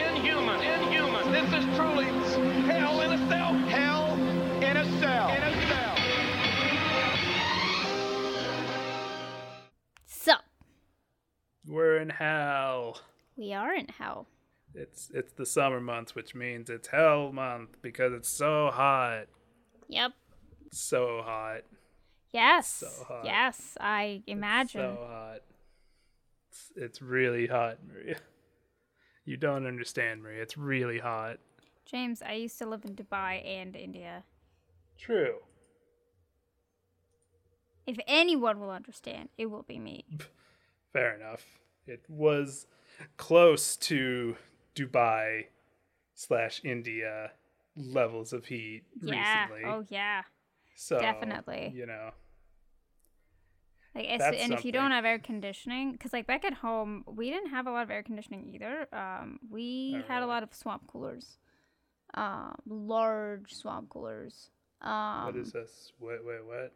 [0.00, 1.32] inhuman, inhuman.
[1.32, 2.06] This is truly
[2.66, 3.52] hell in a cell.
[3.54, 4.14] Hell
[4.62, 5.28] in a cell.
[5.30, 5.96] In a cell.
[10.06, 10.44] Sup?
[11.66, 13.00] We're in hell.
[13.36, 14.26] We are in hell.
[14.74, 19.26] It's it's the summer months, which means it's hell month because it's so hot.
[19.88, 20.12] Yep.
[20.72, 21.62] So hot.
[22.32, 22.68] Yes.
[22.68, 23.24] So hot.
[23.24, 24.96] Yes, I imagine.
[24.96, 25.40] So hot.
[26.50, 28.16] It's, it's really hot, Maria.
[29.30, 30.42] You don't understand, Maria.
[30.42, 31.38] It's really hot.
[31.86, 34.24] James, I used to live in Dubai and India.
[34.98, 35.36] True.
[37.86, 40.04] If anyone will understand, it will be me.
[40.92, 41.46] Fair enough.
[41.86, 42.66] It was
[43.18, 44.34] close to
[44.74, 45.44] Dubai
[46.16, 47.30] slash India
[47.76, 49.44] levels of heat Yeah.
[49.46, 49.62] recently.
[49.64, 50.22] Oh yeah.
[50.74, 51.70] so definitely.
[51.72, 52.10] You know.
[53.94, 57.50] Like, and if you don't have air conditioning, because like back at home, we didn't
[57.50, 58.86] have a lot of air conditioning either.
[58.92, 61.38] Um, we had a lot of swamp coolers,
[62.14, 64.50] um, large swamp coolers.
[64.80, 65.92] Um, what is this?
[66.00, 66.72] Wait, wait, what?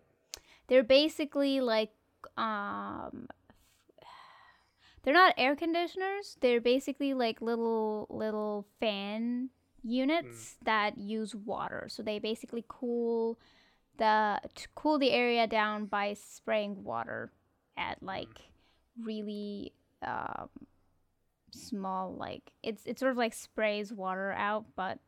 [0.68, 1.90] they're basically like
[2.36, 3.28] um
[5.02, 9.50] they're not air conditioners they're basically like little little fan
[9.82, 13.38] units that use water so they basically cool
[13.98, 17.32] the to cool the area down by spraying water
[17.76, 18.40] at like
[19.00, 19.72] really
[20.06, 20.48] um
[21.50, 24.98] small like it's it sort of like sprays water out but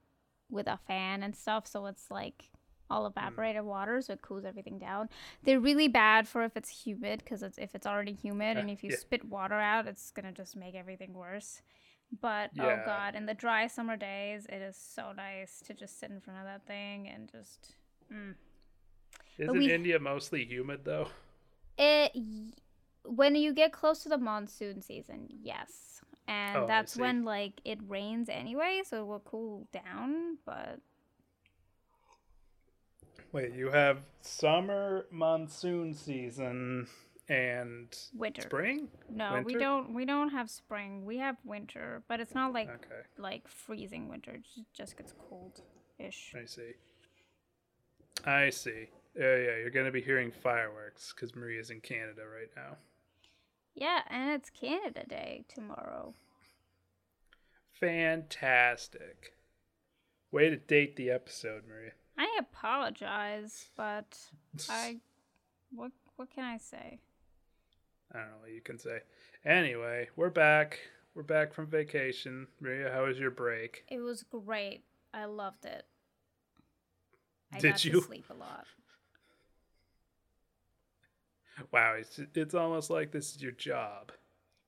[0.48, 2.51] with a fan and stuff so it's like
[2.89, 5.09] all evaporated water so it cools everything down
[5.42, 8.73] they're really bad for if it's humid because it's, if it's already humid and Uh,
[8.73, 8.97] if you yeah.
[8.97, 11.62] spit water out it's gonna just make everything worse
[12.20, 12.64] but Yeah.
[12.83, 16.20] oh god in the dry summer days it is so nice to just sit in
[16.20, 17.75] front of that thing and just
[18.12, 18.34] mm.
[19.39, 21.09] Isn't we- India mostly humid though?
[21.79, 22.17] it
[23.05, 27.79] when you get close to the monsoon season yes and Oh, that's when like it
[27.87, 30.81] rains anyway so it will cool down but
[33.33, 36.86] Wait, you have summer monsoon season
[37.29, 38.89] and winter spring?
[39.11, 43.03] no we don't we don't have spring we have winter but it's not like Okay,
[43.18, 45.61] like freezing winter it just gets cold
[45.98, 46.73] ish I see.
[48.24, 48.86] I see.
[49.19, 52.77] Yeah, yeah, you're gonna be hearing fireworks because Maria's in Canada right now.
[53.75, 56.15] yeah and it's canada day tomorrow
[57.81, 59.35] Fantastic.
[60.33, 61.93] Way to date the episode, Maria.
[62.19, 64.19] i apologize but
[64.71, 64.97] i
[65.75, 66.98] what what can i say
[68.15, 69.01] I don't know what you can say.
[69.45, 70.79] Anyway, we're back.
[71.15, 72.47] We're back from vacation.
[72.61, 73.85] Maria, how was your break?
[73.89, 74.85] It was great.
[75.13, 75.85] I loved it.
[77.53, 78.01] I Did you?
[78.01, 78.65] sleep a lot.
[81.72, 84.12] Wow, it's it's almost like this is your job.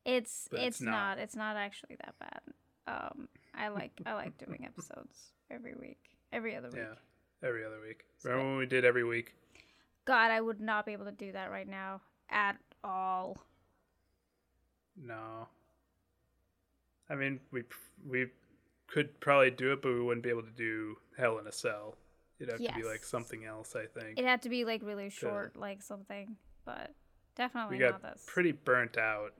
[0.04, 0.92] It's it's, it's not.
[0.92, 1.18] not.
[1.18, 2.40] It's not actually that bad.
[2.86, 5.98] Um, I like I like doing episodes every week,
[6.32, 6.78] every other week.
[6.78, 8.04] Yeah, every other week.
[8.24, 9.34] Remember when we did every week?
[10.06, 12.00] God, I would not be able to do that right now
[12.30, 13.36] at all.
[14.96, 15.48] No.
[17.10, 17.64] I mean, we
[18.08, 18.28] we
[18.86, 21.96] could probably do it, but we wouldn't be able to do Hell in a Cell.
[22.38, 24.18] It'd have to be like something else, I think.
[24.18, 26.36] It had to be like really short, like something,
[26.68, 26.94] but
[27.34, 28.24] definitely we not got this.
[28.26, 29.32] pretty burnt out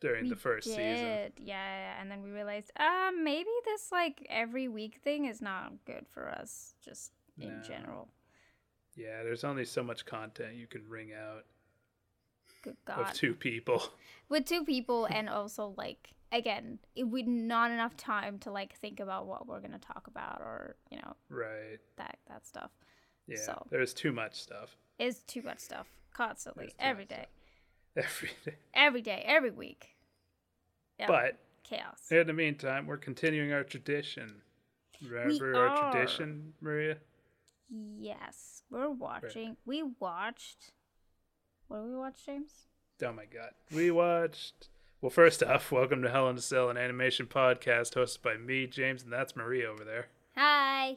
[0.00, 0.82] during we the first season.
[0.82, 5.72] did, yeah, and then we realized, uh, maybe this like every week thing is not
[5.84, 7.62] good for us, just in No.
[7.62, 8.08] general.
[8.94, 11.44] Yeah, there's only so much content you can wring out
[12.62, 13.14] Good of God.
[13.14, 13.82] two people.
[14.28, 18.98] with two people and also like again it would not enough time to like think
[18.98, 21.78] about what we're gonna talk about or you know Right.
[21.96, 22.70] that that stuff
[23.28, 23.36] Yeah.
[23.38, 27.26] So- There's too much stuff Is too much stuff constantly every day
[27.96, 28.54] every day.
[28.74, 29.96] every day every week
[30.98, 34.42] yeah But chaos in the meantime, we're continuing our tradition.
[35.06, 35.92] Remember our are.
[35.92, 36.96] tradition, Maria?
[37.98, 40.72] yes we're watching we watched
[41.68, 42.52] what did we watch james
[43.04, 43.50] Oh my god.
[43.74, 44.68] We watched.
[45.02, 48.66] Well, first off, welcome to Hell in a Cell, an animation podcast hosted by me,
[48.66, 50.06] James, and that's Maria over there.
[50.34, 50.96] hi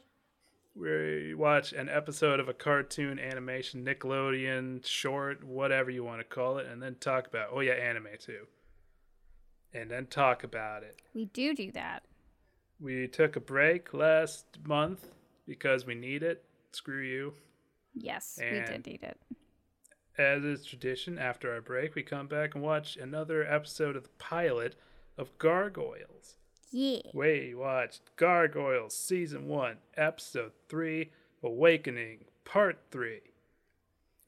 [0.76, 6.58] We watch an episode of a cartoon animation, Nickelodeon, short, whatever you want to call
[6.60, 7.50] it, and then talk about.
[7.52, 8.48] Oh, yeah, anime too.
[9.74, 11.00] And then talk about it.
[11.14, 12.04] we do do that
[12.80, 15.10] We took a break last month
[15.48, 16.44] because we need it.
[16.72, 17.34] Screw you.
[17.96, 19.18] yes we did need it
[20.18, 24.10] As is tradition, after our break, we come back and watch another episode of the
[24.18, 24.76] pilot
[25.18, 26.38] of Gargoyles.
[26.72, 31.10] Yeah We watched Gargoyles Season 1, Episode 3,
[31.44, 33.22] Awakening, Part 3.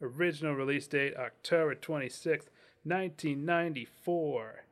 [0.01, 2.49] Original release date October 26th,
[2.83, 4.63] 1994.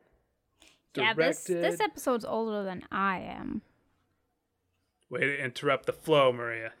[0.96, 1.64] Yeah, this Directed.
[1.64, 3.62] this episode's older than I am.
[5.08, 6.72] Way to interrupt the flow, Maria.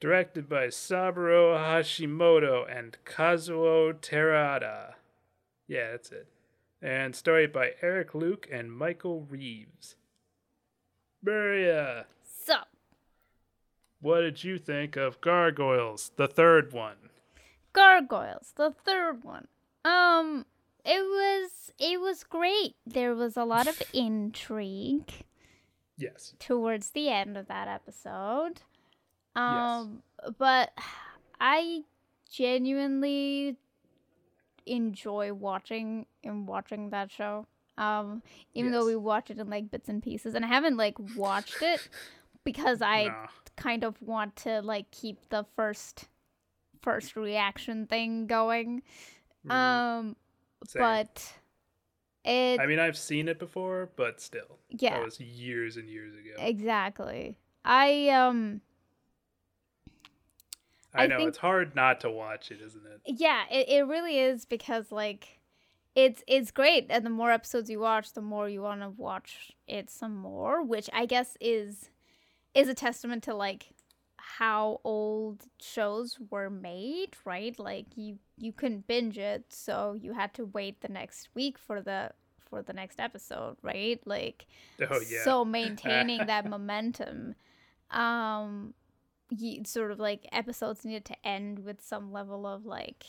[0.00, 4.94] Directed by Saburo Hashimoto and Kazuo Terada.
[5.68, 6.26] Yeah, that's it.
[6.82, 9.94] And story by Eric Luke and Michael Reaves.
[11.24, 12.56] Maria, So,
[14.00, 16.96] what did you think of Gargoyles, the third one?
[17.72, 19.48] Gargoyles, the third one.
[19.84, 20.44] Um,
[20.84, 22.76] it was it was great.
[22.86, 25.10] There was a lot of intrigue
[25.96, 26.34] Yes.
[26.38, 28.60] towards the end of that episode.
[29.36, 30.02] Um,
[30.38, 30.72] but
[31.40, 31.82] I
[32.30, 33.56] genuinely
[34.66, 37.46] enjoy watching and watching that show.
[37.76, 38.22] Um,
[38.54, 41.60] even though we watch it in like bits and pieces, and I haven't like watched
[41.62, 41.88] it
[42.44, 43.26] because I Nah.
[43.56, 46.08] kind of want to like keep the first
[46.82, 48.82] first reaction thing going.
[49.46, 49.50] Mhm.
[49.52, 50.16] Um,
[50.66, 50.80] Same.
[50.80, 51.34] but
[52.24, 54.58] it I mean, I've seen it before, but still.
[54.70, 56.34] yeah That was years and years ago.
[56.38, 57.36] exactly.
[57.64, 58.60] I um
[60.94, 63.00] I I know, think- it's hard not to watch it, isn't it?
[63.18, 65.33] yeah it, it really is because like
[65.94, 69.52] it's it's great and the more episodes you watch the more you want to watch
[69.68, 71.90] it some more which i guess is
[72.54, 73.72] is a testament to like
[74.16, 80.32] how old shows were made right like you you couldn't binge it so you had
[80.34, 84.46] to wait the next week for the for the next episode right like
[84.80, 85.22] Oh, yeah.
[85.24, 87.34] so maintaining that momentum
[87.90, 88.74] um
[89.30, 93.04] you, sort of like episodes needed to end with some level of like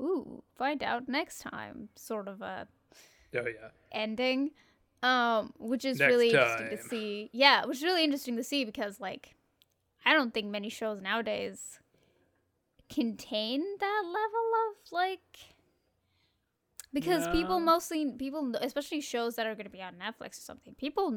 [0.00, 2.66] ooh find out next time sort of a
[3.36, 3.68] oh, yeah.
[3.92, 4.50] ending.
[5.02, 7.30] Um which is Next really interesting to see.
[7.32, 9.34] Yeah which is really interesting to see because like
[10.04, 11.80] i don't think many shows nowadays
[12.88, 15.38] contain that level of like
[16.92, 20.74] because people mostly people especially shows that are going to be on netflix or something
[20.74, 21.10] people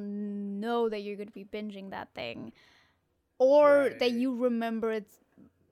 [0.59, 2.51] know that you're going to be binging that thing.
[3.37, 5.15] Or that you remember it's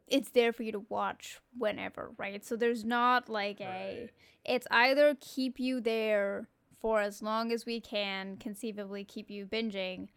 [0.07, 4.09] it's there for you to watch whenever right so there's not like a Right.
[4.45, 6.47] it's either keep you there
[6.79, 10.07] for as long as we can conceivably keep you binging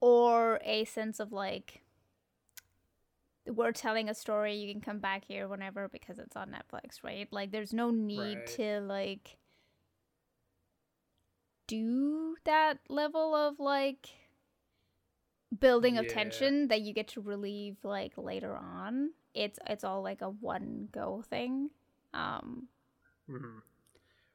[0.00, 1.82] or a sense of like
[3.46, 7.28] we're telling a story you can come back here whenever because it's on netflix right
[7.30, 8.46] like there's no need Right.
[8.56, 9.36] to like
[11.66, 14.08] do that level of like
[15.60, 16.12] building of Yeah.
[16.12, 20.88] tension that you get to relieve like later on it's it's all like a one
[20.92, 21.70] go thing
[22.14, 22.68] um
[23.28, 23.62] Mhm.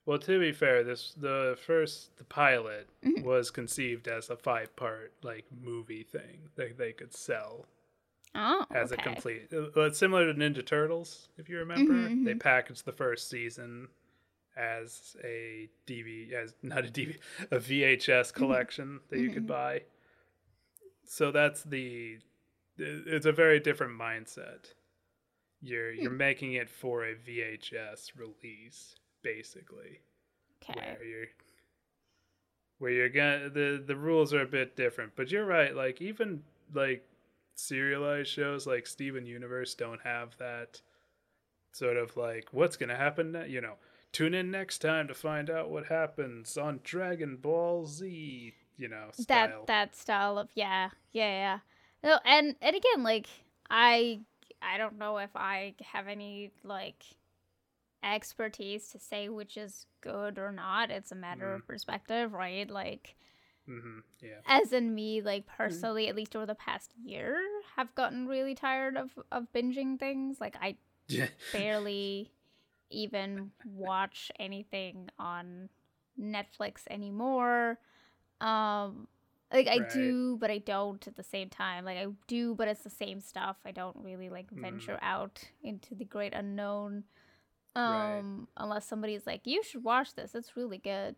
[0.06, 3.24] Well, to be fair, this the first the pilot Mhm.
[3.24, 7.66] was conceived as a five part like movie thing that they could sell
[8.36, 9.02] oh as okay.
[9.02, 9.54] a complete.
[9.54, 11.94] uh, Well, it's similar to Ninja Turtles, if you remember.
[11.94, 12.40] Mhm, They mhm.
[12.40, 13.90] packaged the first season
[14.58, 17.18] as a DV as not a DV
[17.52, 19.48] a VHS collection that you could Mhm.
[19.48, 19.84] buy.
[21.06, 22.18] So that's the
[22.78, 24.74] it's a very different mindset.
[25.62, 26.02] You're hmm.
[26.02, 30.00] you're making it for a VHS release basically
[30.62, 31.28] okay where you're
[32.80, 36.42] where you're gonna the the rules are a bit different but you're right like even
[36.74, 37.06] like
[37.56, 40.82] serialized shows like steven universe don't have that
[41.72, 43.48] sort of like what's gonna happen ne-?
[43.48, 43.76] you know
[44.12, 49.10] tune in next time to find out what happens on dragon ball z you know
[49.14, 49.48] style.
[49.48, 51.60] that that style of yeah yeah yeah.
[52.04, 53.28] No and and again like
[53.70, 54.20] i
[54.62, 57.04] i don't know if i have any like
[58.04, 60.90] expertise to say which is good or not.
[60.90, 62.70] It's a matter of perspective right?
[62.70, 63.16] Like
[63.70, 64.00] mm-hmm.
[64.22, 64.40] yeah.
[64.48, 67.38] as in me like personally at least over the past year
[67.76, 70.42] have gotten really tired of of binging things.
[70.42, 70.76] Like i
[71.08, 71.28] yeah.
[71.54, 72.32] barely
[72.90, 75.70] even watch anything on
[76.20, 77.80] Netflix anymore.
[78.42, 79.08] Um
[79.54, 79.90] like I Right.
[79.90, 81.86] do but I don't at the same time.
[81.86, 83.58] Like I do but it's the same stuff.
[83.66, 84.62] I don't really like Mm.
[84.62, 87.04] venture out into the great unknown.
[87.76, 88.18] Right.
[88.20, 90.36] Um unless somebody's like you should watch this.
[90.36, 91.16] It's really good.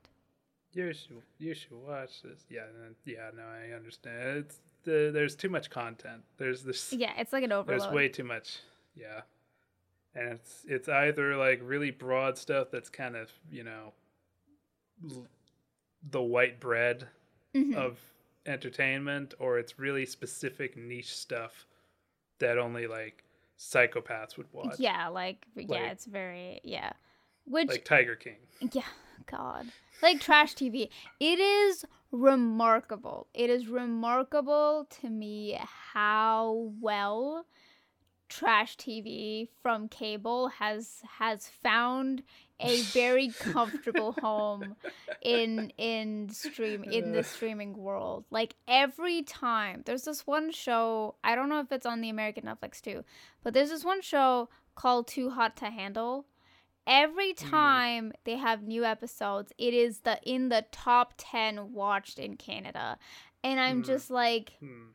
[0.74, 2.66] you should you should watch this yeah
[3.06, 7.44] yeah no i understand it's the, there's too much content there's this Yeah, it's like
[7.44, 7.82] an overload.
[7.82, 8.60] There's way too much.
[8.96, 9.22] Yeah.
[10.16, 13.94] And it's it's either like really broad stuff that's kind of, you know,
[15.10, 15.28] l-
[16.10, 17.08] the white bread
[17.56, 17.76] Mhm.
[17.76, 18.00] of
[18.46, 21.66] entertainment or it's really specific niche stuff
[22.40, 23.24] that only like
[23.58, 24.80] psychopaths would watch.
[24.80, 26.94] Yeah, like yeah, it's very yeah.
[27.46, 28.38] Which Like Tiger King.
[28.72, 28.84] Yeah,
[29.26, 29.68] God.
[30.02, 30.90] Like trash TV.
[31.20, 33.28] It is remarkable.
[33.34, 37.46] It is remarkable to me how well
[38.30, 42.24] trash TV from cable has has found
[42.60, 44.76] a very comfortable home
[45.22, 48.26] in in stream in the streaming world.
[48.30, 52.44] Like every time there's this one show, I don't know if it's on the American
[52.44, 53.04] Netflix too,
[53.44, 56.26] but there's this one show called Too Hot to Handle.
[56.86, 62.36] Every time they have new episodes, it is the in the top 10 watched in
[62.36, 62.98] Canada.
[63.42, 63.86] And I'm Mm.
[63.86, 64.90] just like, Hmm.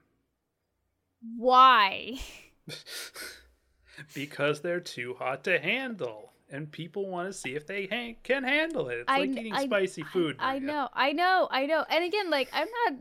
[1.36, 2.18] why?
[4.14, 8.44] because they're too hot to handle, and people want to see if they ha- can
[8.44, 8.98] handle it.
[8.98, 10.36] It's I like eating I- spicy food.
[10.38, 11.84] I, I know, I know, I know.
[11.88, 12.98] And again, like I'm not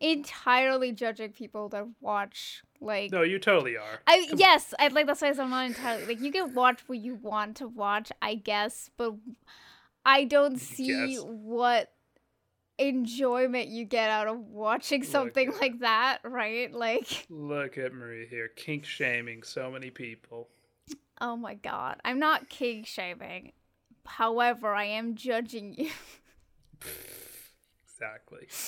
[0.00, 4.00] entirely judging people that watch like No, you totally are.
[4.06, 6.98] I Come- yes, I like that's why I'm not entirely like you can watch what
[6.98, 9.14] you want to watch, I guess, but
[10.04, 11.90] I don't see what
[12.78, 16.72] enjoyment you get out of watching something like that, right?
[16.72, 20.48] Like, Look at Maria here, kink shaming so many people.
[21.20, 23.52] Oh my god, I'm not king shaming.
[24.06, 25.90] However, I am judging you.
[27.84, 28.48] Exactly.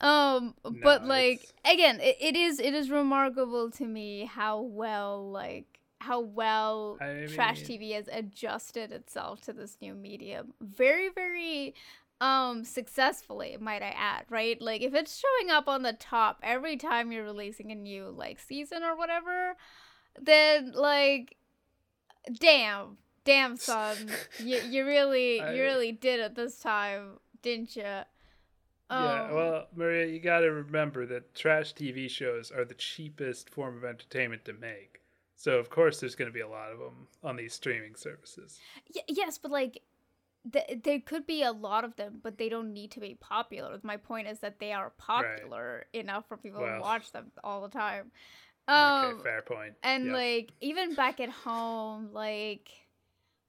[0.00, 5.30] Um, but like it's- again, it, it is it is remarkable to me how well
[5.30, 10.52] like how well I trash TV has adjusted itself to this new medium.
[10.60, 11.74] Very very
[12.20, 16.76] um successfully might i add right like if it's showing up on the top every
[16.76, 19.56] time you're releasing a new like season or whatever
[20.20, 21.36] then like
[22.32, 23.96] damn damn son
[24.38, 27.84] you, you really I- you really did it this time didn't you
[28.90, 33.48] yeah, Um, well, Maria, you got to remember that trash TV shows are the cheapest
[33.50, 35.00] form of entertainment to make.
[35.36, 38.60] So of course, there's going to be a lot of them on these streaming services.
[38.94, 39.82] Y- yes, but like,
[40.52, 43.78] th- there could be a lot of them, but they don't need to be popular.
[43.82, 47.70] My point is that they are popular enough for people to watch them all the
[47.70, 48.12] time.
[48.66, 49.74] Um, okay, fair point.
[49.82, 50.14] and Yep.
[50.14, 52.68] like even back at home, like,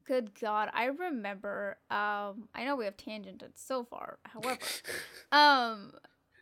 [0.05, 1.77] good God, I remember.
[1.89, 4.19] Um, I know we have tangented so far.
[4.25, 4.57] However,
[5.31, 5.93] um,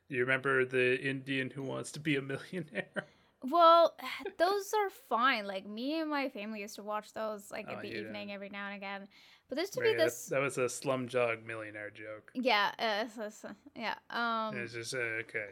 [0.10, 2.90] you remember the Indian who wants to be a millionaire?
[3.46, 3.94] Well,
[4.38, 5.46] those are fine.
[5.46, 8.48] Like me and my family used to watch those like Oh, in the evening every
[8.48, 9.06] now and again.
[9.50, 12.32] But there's to Maria, be that- this that, was a slumdog millionaire joke.
[12.34, 13.04] Yeah, uh,
[13.76, 13.96] yeah.
[14.10, 15.48] Um it's just uh, okay.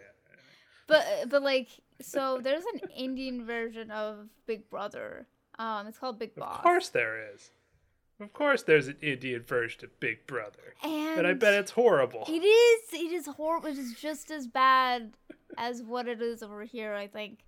[0.88, 1.68] but but like
[2.02, 5.28] so there's an Indian version of Big Brother.
[5.60, 6.58] Um it's called Bigg Boss.
[6.58, 7.52] Of course there is.
[8.20, 10.76] Of course there's an Indian version of Big Brother.
[10.84, 12.26] And And I bet it's horrible.
[12.28, 13.70] It is it is horrible.
[13.70, 15.14] It is just as bad
[15.58, 17.40] as what it is over here, I think.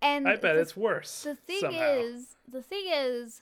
[0.00, 1.22] And I bet the it's worse.
[1.22, 1.92] The thing somehow.
[1.94, 3.40] is, the thing is,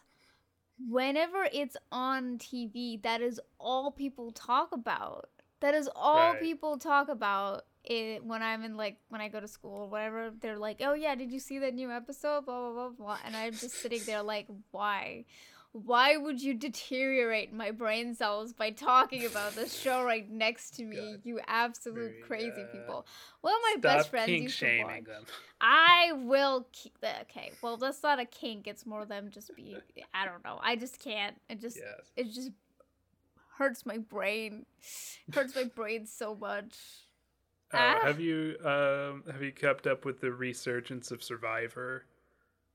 [0.89, 5.31] whenever it's on TV, that is all people talk about.
[5.61, 6.41] That is all Right.
[6.41, 7.65] people talk about.
[7.85, 10.93] It, when I'm in like when I go to school or whatever, they're like, "Oh
[10.93, 14.03] yeah, did you see that new episode?" Blah blah blah blah, and I'm just sitting
[14.05, 15.25] there like, "Why?
[15.73, 20.85] Why would you deteriorate my brain cells by talking about this show right next to
[20.85, 21.13] me?
[21.13, 21.21] God.
[21.23, 22.25] You absolute Maria.
[22.27, 23.07] crazy uh, people."
[23.41, 25.05] One of my best friends used to shaming watch.
[25.05, 25.25] them.
[25.61, 27.53] I will keep the okay.
[27.63, 28.67] Well, that's not a kink.
[28.67, 29.81] It's more them just being.
[30.13, 30.59] I don't know.
[30.63, 31.41] I just can't.
[31.49, 31.79] It just.
[31.79, 32.11] Yes.
[32.17, 32.51] It just
[33.57, 34.67] hurts my brain.
[35.33, 36.75] hurts my brain so much.
[37.73, 38.01] Uh, Ah.
[38.03, 42.05] Have you um, have you kept up with the resurgence of Survivor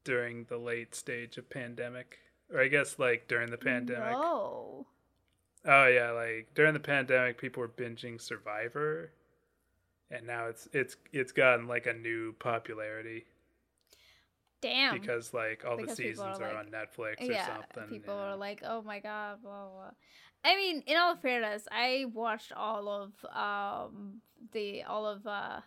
[0.03, 2.19] during the late stage of pandemic,
[2.53, 4.11] or I guess like during the pandemic?
[4.11, 4.85] No.
[5.65, 9.11] Oh yeah, like during the pandemic, people were binging Survivor,
[10.11, 13.25] and now it's it's it's gotten like a new popularity
[14.61, 14.93] Damn.
[14.99, 17.47] because like all Because the people are seasons are, like- on Netflix or yeah.
[17.47, 17.89] something.
[17.89, 18.21] People yeah.
[18.31, 19.91] are like, "Oh my god!" Blah blah.
[20.45, 24.21] I mean, in all fairness, I watched all of um
[24.53, 25.59] the all of uh.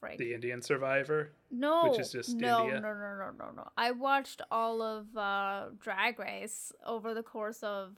[0.00, 0.18] Frank.
[0.18, 1.30] the Indian Survivor.
[1.50, 2.80] No, which is just no, India?
[2.80, 3.68] no, no, no, no, no.
[3.78, 7.96] I watched all of uh, Drag Race over the course of.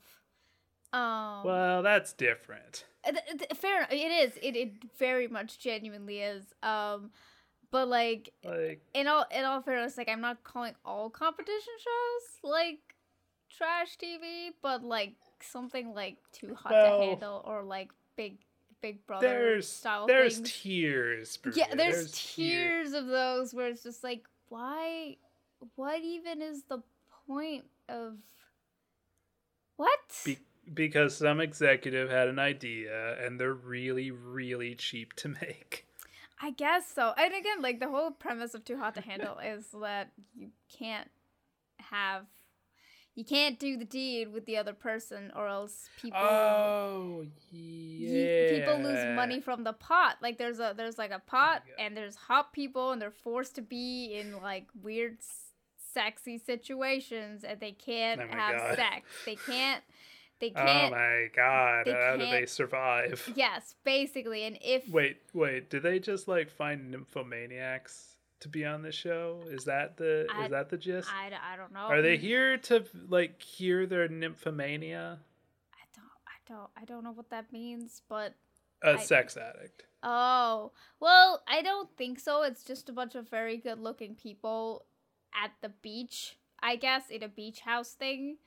[0.92, 2.84] Um, Well, that's different.
[3.04, 3.90] uh, th- th- fair enough.
[3.92, 4.32] It is.
[4.40, 6.44] It it very much genuinely is.
[6.62, 7.10] Um,
[7.72, 12.40] but like Like in all in all fairness, like I'm not calling all competition shows
[12.44, 12.78] like
[13.50, 18.38] trash TV, but like something like Too Hot Well, to Handle or like Big
[18.80, 20.52] Big Brother there's style there's things.
[20.52, 21.38] tiers.
[21.54, 25.16] Yeah, Maria, there's, tiers of those where it's just like, why?
[25.74, 26.82] What even is the
[27.26, 28.14] point of
[29.76, 29.98] what?
[30.24, 30.38] Be-
[30.72, 35.86] because some executive had an idea and they're really really cheap to make.
[36.40, 37.12] I guess so.
[37.16, 41.10] And again, like the whole premise of Too Hot to Handle is that you can't
[41.80, 42.26] have,
[43.18, 46.20] you can't do the deed with the other person, or else people.
[46.20, 48.58] Oh you- yeah.
[48.60, 50.18] people lose money from the pot.
[50.22, 53.62] Like there's a there's like a pot and there's hot people and they're forced to
[53.62, 55.52] be in like weird s-
[55.92, 58.76] sexy situations and they can't Oh have God.
[58.76, 59.10] sex.
[59.26, 59.82] They can't
[60.40, 60.92] they Oh can't.
[60.94, 61.86] Oh my god!
[61.86, 63.32] they How do they survive?
[63.34, 65.70] yes, basically, and if Wait, wait.
[65.70, 69.42] Did they just like find nymphomaniacs to be on the show?
[69.50, 71.08] Is that the I- is that the gist?
[71.12, 71.80] I, I don't know.
[71.80, 75.18] Are they here to like cure their nymphomania?
[75.74, 78.34] I don't I don't I don't know what that means, but
[78.82, 79.84] A I- sex addict.
[80.02, 82.42] oh well, I don't think so.
[82.42, 84.84] It's just a bunch of very good looking people
[85.34, 88.38] at the beach, I guess, in a beach house thing.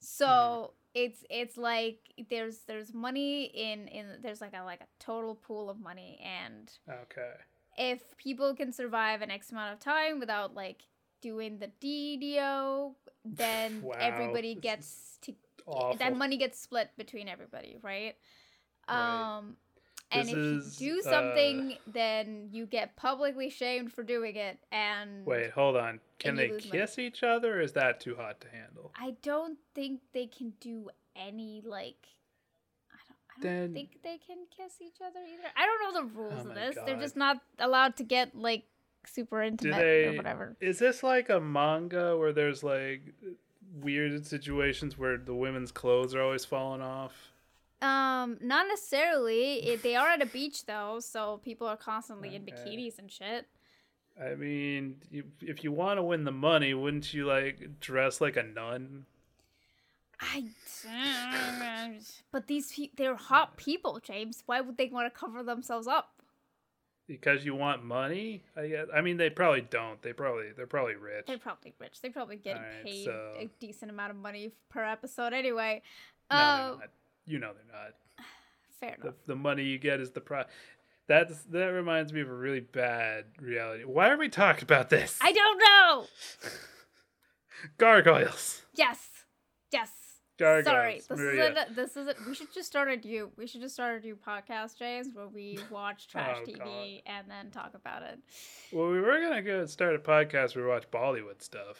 [0.00, 1.00] So hmm.
[1.02, 1.98] it's it's like
[2.30, 6.70] there's there's money in in there's like a like a total pool of money and
[6.88, 7.34] Okay.
[7.76, 10.82] If people can survive an X amount of time without like
[11.20, 12.92] doing the DDO,
[13.24, 15.34] then Wow, everybody gets to
[15.66, 15.96] Awful.
[15.98, 18.16] that money gets split between everybody, right?
[18.88, 19.36] Right.
[19.38, 19.56] Um
[20.10, 24.36] and This if you is, do uh, something, then you get publicly shamed for doing
[24.36, 26.00] it, and Wait, hold on.
[26.18, 26.80] Can they you lose money.
[26.80, 28.92] kiss each other, or is that too hot to handle?
[28.94, 32.08] I don't think they can do any like.
[33.38, 35.48] I don't, Then- think they can kiss each other either.
[35.56, 36.76] I don't know the rules Oh of this.
[36.86, 38.64] They're just not allowed to get like
[39.06, 40.06] super intimate they?
[40.06, 40.56] or whatever.
[40.60, 43.02] Is this like a manga where there's like
[43.80, 47.32] weird situations where the women's clothes are always falling off?
[47.80, 49.54] Um, not necessarily.
[49.66, 53.48] It, they are at a beach though, so people are constantly in bikinis and shit.
[54.22, 58.36] I mean, you, if you want to win the money, wouldn't you like dress like
[58.36, 59.06] a nun?
[60.22, 60.44] I.
[62.32, 64.42] But these pe- they're hot people, James.
[64.46, 66.08] Why would they want to cover themselves up?
[67.06, 68.42] Because you want money?
[68.56, 68.86] I guess.
[68.94, 70.00] I mean, they probably don't.
[70.02, 71.26] They probably they're probably rich.
[71.26, 72.00] They're probably rich.
[72.00, 75.82] They're probably getting Alright, paid so- a decent amount of money per episode anyway.
[76.30, 76.88] no, Uh, they're not.
[77.26, 77.94] You know they're not.
[78.80, 79.14] fair enough.
[79.26, 80.46] the money you get is the price.
[81.08, 83.84] That's that reminds me of a really bad reality.
[83.84, 85.18] Why are we talking about this?
[85.20, 86.06] I don't know.
[87.78, 88.62] Gargoyles.
[88.74, 89.08] Yes,
[89.70, 89.90] yes.
[90.64, 91.50] Sorry, this Maria.
[91.52, 92.26] is a, this isn't.
[92.26, 95.28] we should just start a new we should just start a new podcast, James, where
[95.28, 98.18] we watch trash Oh, TV and then talk about it.
[98.72, 101.78] Well, we were gonna go start a podcast where we watch Bollywood stuff.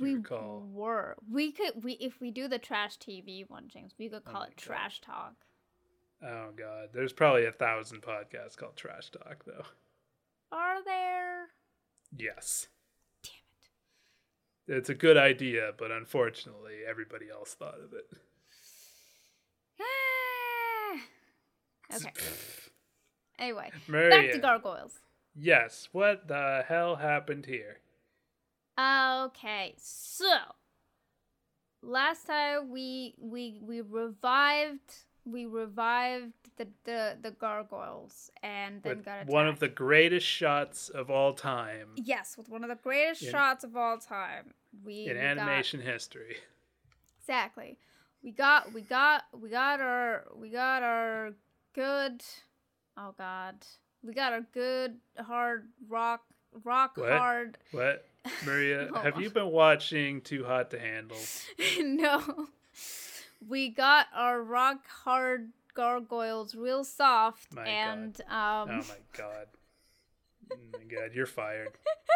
[0.00, 0.66] We recall.
[0.72, 4.30] were we could we if we do the trash TV one, James, we could oh
[4.30, 4.62] call my it God.
[4.62, 5.34] trash talk.
[6.24, 9.64] Oh god, there's probably a thousand podcasts called Trash Talk though.
[10.52, 11.46] Are there?
[12.16, 12.68] Yes.
[14.68, 18.06] It's a good idea, but unfortunately, everybody else thought of it.
[19.80, 21.00] Ah!
[21.96, 22.12] okay.
[23.38, 25.00] Anyway, Maria, back to gargoyles.
[25.34, 25.88] yes.
[25.90, 27.78] What the hell happened here?
[28.78, 30.30] Okay, so
[31.82, 39.04] last time we we we revived we revived the the, the gargoyles and then With
[39.04, 43.22] got one of the greatest shots of all time yes with one of the greatest
[43.22, 44.52] In- shots of all time.
[44.84, 46.36] We, in we got- animation history.
[47.20, 47.78] exactly.
[48.22, 51.32] We got we got we got our we got our
[51.74, 52.22] good.
[52.96, 53.56] Oh God,
[54.02, 56.22] we got our good hard rock
[56.64, 57.10] rock What?
[57.12, 57.58] hard.
[57.72, 58.04] What,
[58.46, 58.88] Maria?
[59.02, 59.22] Have on.
[59.22, 61.18] you been watching Too Hot to Handle?
[61.80, 62.46] no.
[63.48, 67.68] We got our rock hard gargoyles real soft My God.
[67.70, 69.46] and um Oh my god.
[70.52, 71.70] Oh my god, you're fired.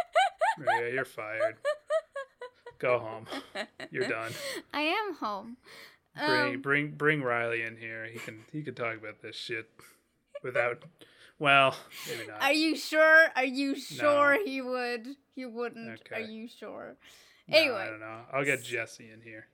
[0.59, 1.57] Maria, you're fired.
[2.79, 3.27] Go home.
[3.91, 4.33] You're done.
[4.75, 5.57] I am home.
[6.15, 8.07] Bring Um, bring bring Riley in here.
[8.07, 9.71] He can he can talk about this shit
[10.43, 10.85] without
[11.39, 11.77] well,
[12.09, 12.41] maybe not.
[12.43, 13.27] are you sure?
[13.37, 15.17] Are you sure he would?
[15.35, 16.01] He wouldn't.
[16.13, 16.97] Are you sure?
[17.49, 17.77] No, anyway.
[17.87, 18.21] I don't know.
[18.33, 19.47] I'll get Jesse in here.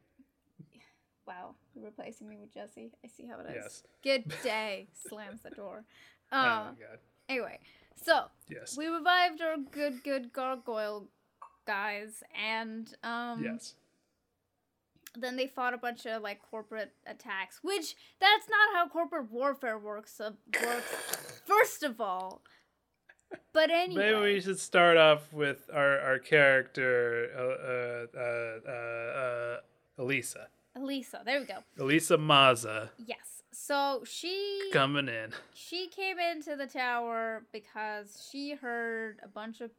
[1.26, 2.90] Wow, you're replacing me with Jesse.
[3.04, 3.54] I see how it is.
[3.54, 3.82] Yes.
[4.02, 4.88] Good day.
[5.08, 5.84] Slams the door.
[6.32, 6.98] Oh Uh, my god.
[7.28, 7.58] anyway,
[7.94, 8.76] so Yes.
[8.76, 11.08] we revived our good, good gargoyle
[11.66, 13.74] guys, and um, Yes.
[15.14, 19.78] then they fought a bunch of like corporate attacks, which that's not how corporate warfare
[19.78, 20.18] works.
[20.20, 20.32] Uh,
[20.64, 22.42] works first of all.
[23.54, 29.20] But anyway, Maybe we should start off with our our character uh, uh, uh, uh,
[29.20, 29.60] uh,
[30.02, 30.48] Elisa.
[30.74, 31.58] Elisa, there we go.
[31.78, 33.42] Elisa Maza Yes.
[33.52, 35.32] So she coming in.
[35.54, 39.70] she came into the tower because she heard a bunch of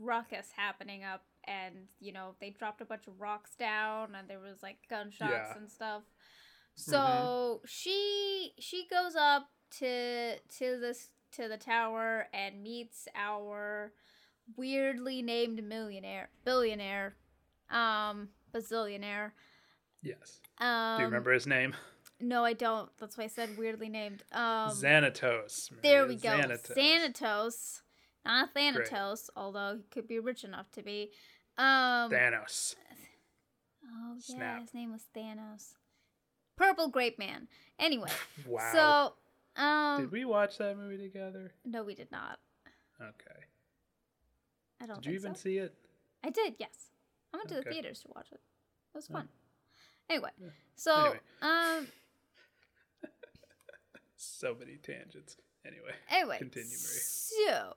[0.00, 4.38] ruckus happening up and you know they dropped a bunch of rocks down and there
[4.40, 5.56] was like gunshots Yeah.
[5.56, 6.02] and stuff
[6.74, 13.92] so she she goes up to to this to the tower and meets our
[14.56, 17.14] weirdly named millionaire billionaire
[17.70, 19.32] um bazillionaire
[20.02, 20.40] Yes.
[20.58, 21.74] um Do you remember his name?
[22.20, 25.70] no i don't that's why i said weirdly named um Xanatos.
[25.82, 26.30] there we go.
[26.30, 27.80] Xanatos.
[28.24, 31.10] Not Thanatos, although he could be rich enough to be.
[31.58, 32.76] Um Thanos.
[33.84, 34.60] Oh yeah, Snap.
[34.60, 35.74] his name was Thanos.
[36.56, 37.48] Purple Grape Man.
[37.80, 38.10] Anyway,
[38.46, 39.14] Wow.
[39.56, 41.52] so um, did we watch that movie together?
[41.64, 42.38] no, we did not.
[43.00, 43.40] Okay.
[44.80, 45.40] I don't Did you even so.
[45.42, 45.74] see it?
[46.24, 46.90] I did, yes.
[47.34, 48.40] I went to the theaters to watch it.
[48.94, 49.22] It was Oh.
[50.12, 50.30] Anyway,
[50.76, 51.20] so Anyway.
[51.40, 51.86] um,
[54.16, 55.36] So many tangents.
[55.66, 55.92] Anyway.
[56.10, 56.76] anyway, Continue, Marie.
[56.76, 57.74] so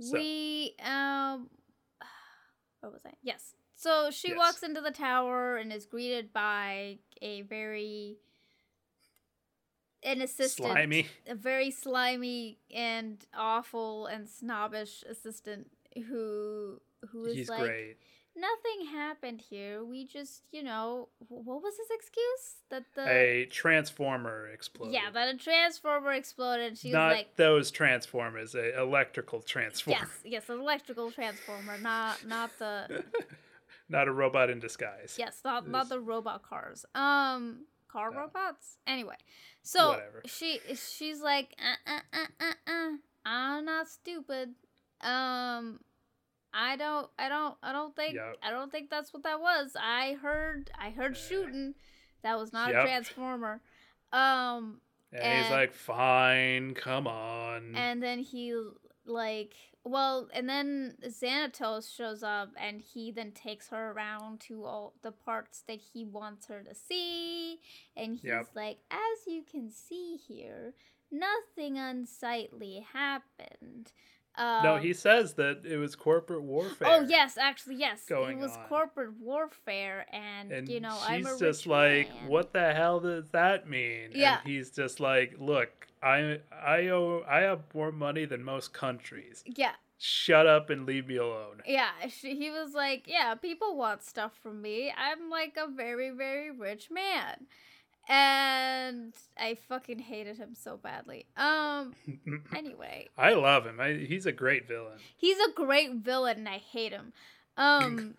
[0.00, 0.12] So.
[0.14, 1.48] we um,
[2.80, 3.12] what was I?
[3.22, 3.54] Yes.
[3.74, 4.38] So she Yes.
[4.38, 8.16] walks into the tower and is greeted by a very
[10.02, 11.08] an assistant, Slimy.
[11.26, 15.70] a very slimy and awful and snobbish assistant
[16.08, 17.96] who who is He's like great.
[18.36, 19.82] Nothing happened here.
[19.84, 22.56] We just, you know, what was his excuse?
[22.70, 24.94] That the A transformer exploded.
[24.94, 26.78] yeah, that a transformer exploded.
[26.78, 29.98] She Not was like, those transformers, a electrical transformer.
[30.00, 33.04] yes, yes, an electrical transformer, not not the
[33.88, 35.14] Not a robot in disguise.
[35.18, 36.84] yes, not not the robot cars.
[36.94, 38.18] Um, car No.
[38.22, 38.78] robots.
[38.86, 39.14] Anyway,
[39.62, 40.22] so Whatever.
[40.26, 42.90] she she's like, uh, uh, uh, uh, uh,
[43.24, 44.54] I'm not stupid.
[45.00, 45.80] Um.
[46.58, 48.36] I don't, I don't, I don't think, Yep.
[48.42, 49.76] I don't think that's what that was.
[49.78, 51.74] I heard, I heard Uh, shooting.
[52.22, 53.60] That was not a transformer.
[54.12, 54.80] Um,
[55.12, 57.74] And, he's like, fine, come on.
[57.76, 58.54] and then he
[59.04, 64.94] like well and then xanatos shows up and he then takes her around to all
[65.02, 67.60] the parts that he wants her to see
[67.96, 68.48] and he's Yep.
[68.56, 70.74] like as you can see here
[71.12, 73.92] nothing unsightly happened
[74.38, 76.88] um, no, he says that it was corporate warfare.
[76.90, 78.64] oh yes actually yes it was on.
[78.68, 82.28] corporate warfare and, And you know she's i'm a just like, man.
[82.28, 84.10] what the hell does that mean?
[84.14, 84.38] Yeah.
[84.40, 89.42] And he's just like, look, I I owe I have more money than most countries.
[89.46, 91.62] yeah Shut up and leave me alone.
[91.66, 94.92] Yeah, she, he was like, yeah, people want stuff from me.
[94.94, 97.46] I'm like a very, very rich man.
[98.08, 101.26] And I fucking hated him so badly.
[101.36, 101.94] Um,
[102.54, 103.80] anyway, I love him.
[103.80, 104.98] I, he's a great villain.
[105.16, 107.12] he's a great villain and I hate him.
[107.56, 108.14] Um,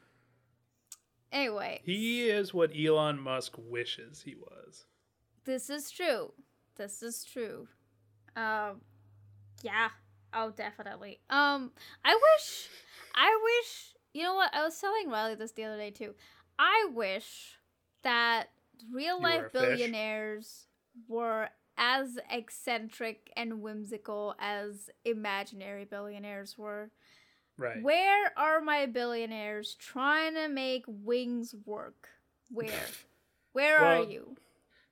[1.31, 4.85] anyway, He is what Elon Musk wishes he was.
[5.45, 6.33] this is true.
[6.75, 7.67] This is true.
[8.35, 8.81] Um,
[9.63, 9.89] yeah.
[10.33, 11.19] Oh, definitely.
[11.29, 11.71] Um,
[12.03, 12.67] I wish,
[13.15, 14.53] I wish, you know what?
[14.53, 16.13] I was telling Riley this the other day too.
[16.59, 17.57] I wish
[18.03, 18.49] that
[18.91, 20.67] real life billionaires
[21.07, 26.91] were as eccentric and whimsical as imaginary billionaires were.
[27.57, 27.81] Right.
[27.81, 32.09] Where are my billionaires trying to make wings work?
[32.49, 32.71] Where?
[33.53, 34.35] Where are you?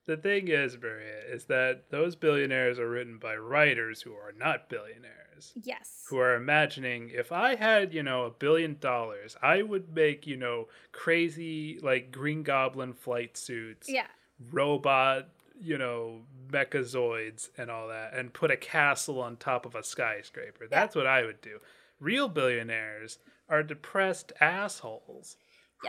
[0.07, 4.69] The thing is, Maria, is that those billionaires are written by writers who are not
[4.69, 5.24] billionaires.
[5.55, 6.05] Yes.
[6.09, 10.37] Who are imagining if I had, you know, a billion dollars, I would make, you
[10.37, 14.07] know, crazy like Green Goblin flight suits, Yeah.
[14.51, 19.83] robot, you know, mechazoids and all that, and put a castle on top of a
[19.83, 20.67] skyscraper.
[20.67, 21.59] That's what I would do.
[21.99, 23.19] Real billionaires
[23.49, 25.37] are depressed assholes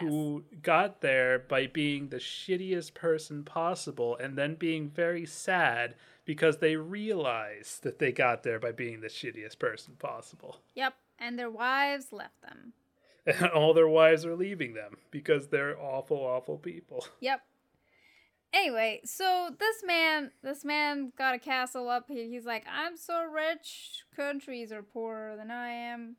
[0.01, 5.95] who got there by being the shittiest person possible and then being very sad
[6.27, 10.61] because they realized that they got there by being the shittiest person possible.
[10.75, 10.95] Yep.
[11.19, 12.75] And their wives left them.
[13.25, 17.07] And all their wives are leaving them because they're awful, awful people.
[17.21, 17.41] Yep.
[18.53, 22.25] Anyway, so this man, this man got a castle up here.
[22.27, 26.17] He's like, I'm so rich, countries are poorer than I am.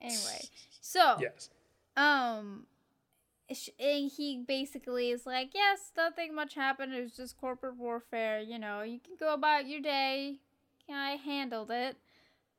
[0.00, 0.48] Anyway,
[0.80, 1.50] so Yes.
[1.96, 2.66] um,
[3.48, 6.92] and he basically is like, yes, nothing much happened.
[6.92, 8.40] It was just corporate warfare.
[8.40, 10.36] You know, you can go about your day.
[10.92, 11.96] I handled it,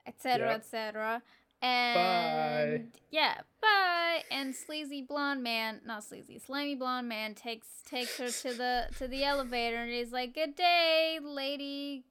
[0.05, 0.57] etc., Yep.
[0.57, 1.21] etc.
[1.61, 4.23] And yeah, bye.
[4.29, 9.07] And sleazy blonde man, not sleazy, slimy blonde man takes takes her to the to
[9.07, 12.03] the elevator, and he's like, "Good day, lady."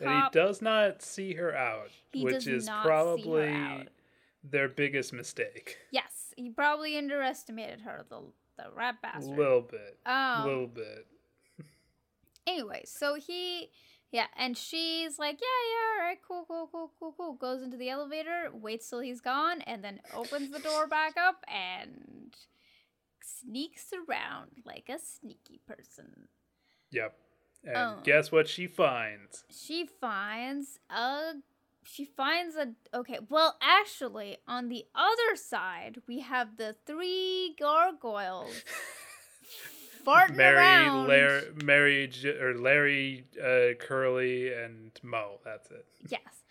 [0.00, 3.48] And he does not see her out, He which does is not see her probably
[3.48, 3.88] out.
[4.42, 5.78] Their biggest mistake.
[5.90, 8.20] Yes, he probably underestimated her, the
[8.56, 9.38] the rat bastard.
[9.38, 9.98] A little bit.
[10.06, 11.06] A um, little bit.
[12.44, 13.70] Anyway, so he,
[14.10, 17.32] yeah, and she's like, yeah, yeah, all right, cool, cool, cool, cool, cool.
[17.34, 21.44] Goes into the elevator, waits till he's gone, and then opens the door back up
[21.46, 22.34] and
[23.22, 26.26] sneaks around like a sneaky person.
[26.90, 27.16] Yep.
[27.64, 28.00] And Oh.
[28.02, 29.44] guess what she finds?
[29.48, 31.34] She finds a.
[31.84, 32.72] She finds a.
[32.94, 38.62] Okay, well, actually, on the other side, we have the three gargoyles
[40.06, 41.08] farting Mary, around.
[41.08, 45.40] Larry, Mary, J- or Larry, uh, Curly, and Moe.
[45.44, 45.86] That's it.
[46.08, 46.44] Yes.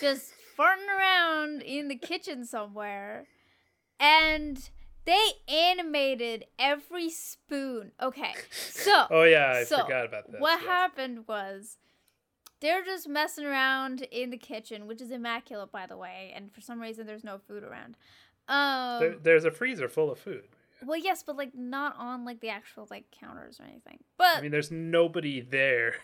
[0.00, 3.26] Just farting around in the kitchen somewhere.
[4.00, 4.70] And
[5.04, 7.92] They animated every spoon.
[8.00, 10.40] Okay, so Oh yeah, I so, forgot about that.
[10.40, 10.68] What yes.
[10.68, 11.78] happened was
[12.60, 16.60] they're just messing around in the kitchen, which is immaculate, by the way, and for
[16.60, 17.96] some reason there's no food around.
[18.48, 20.44] Um, There, there's a freezer full of food.
[20.84, 23.98] well, yes, but like not on like the actual like counters or anything.
[24.16, 25.96] But I mean, there's nobody there.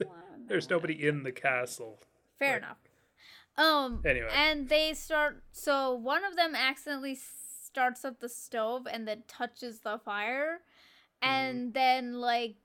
[0.00, 0.10] Well,
[0.48, 2.00] There's nobody in the castle.
[2.38, 2.76] Fair like- enough.
[3.56, 4.02] Um.
[4.04, 4.28] Anyway.
[4.34, 5.42] And they start.
[5.52, 10.60] So one of them accidentally starts up the stove and then touches the fire,
[11.22, 11.30] Mm-hmm.
[11.30, 12.56] and then like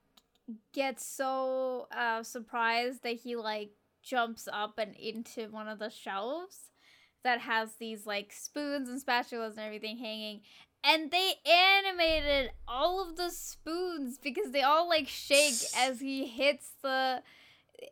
[0.72, 3.70] gets so uh, surprised that he like
[4.02, 6.70] jumps up and into one of the shelves
[7.24, 10.40] that has these like spoons and spatulas and everything hanging.
[10.84, 16.70] And they animated all of the spoons because they all like shake as he hits
[16.82, 17.22] the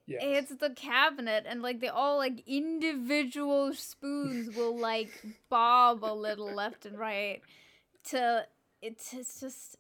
[0.07, 0.23] Yes.
[0.23, 5.13] hits the cabinet and like they all like individual spoons will like
[5.49, 7.41] bob a little left and right
[8.05, 8.47] to
[8.83, 9.77] it's, it's just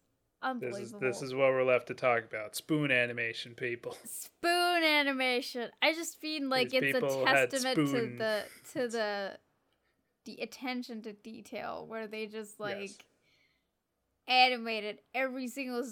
[0.61, 2.55] This is this is what we're left to talk about.
[2.57, 3.97] Spoon animation, people.
[4.05, 9.39] spoon animation i just feel like These it's a testament to the to the
[10.25, 12.99] the attention to detail where they just like Yes.
[14.29, 15.85] animated every single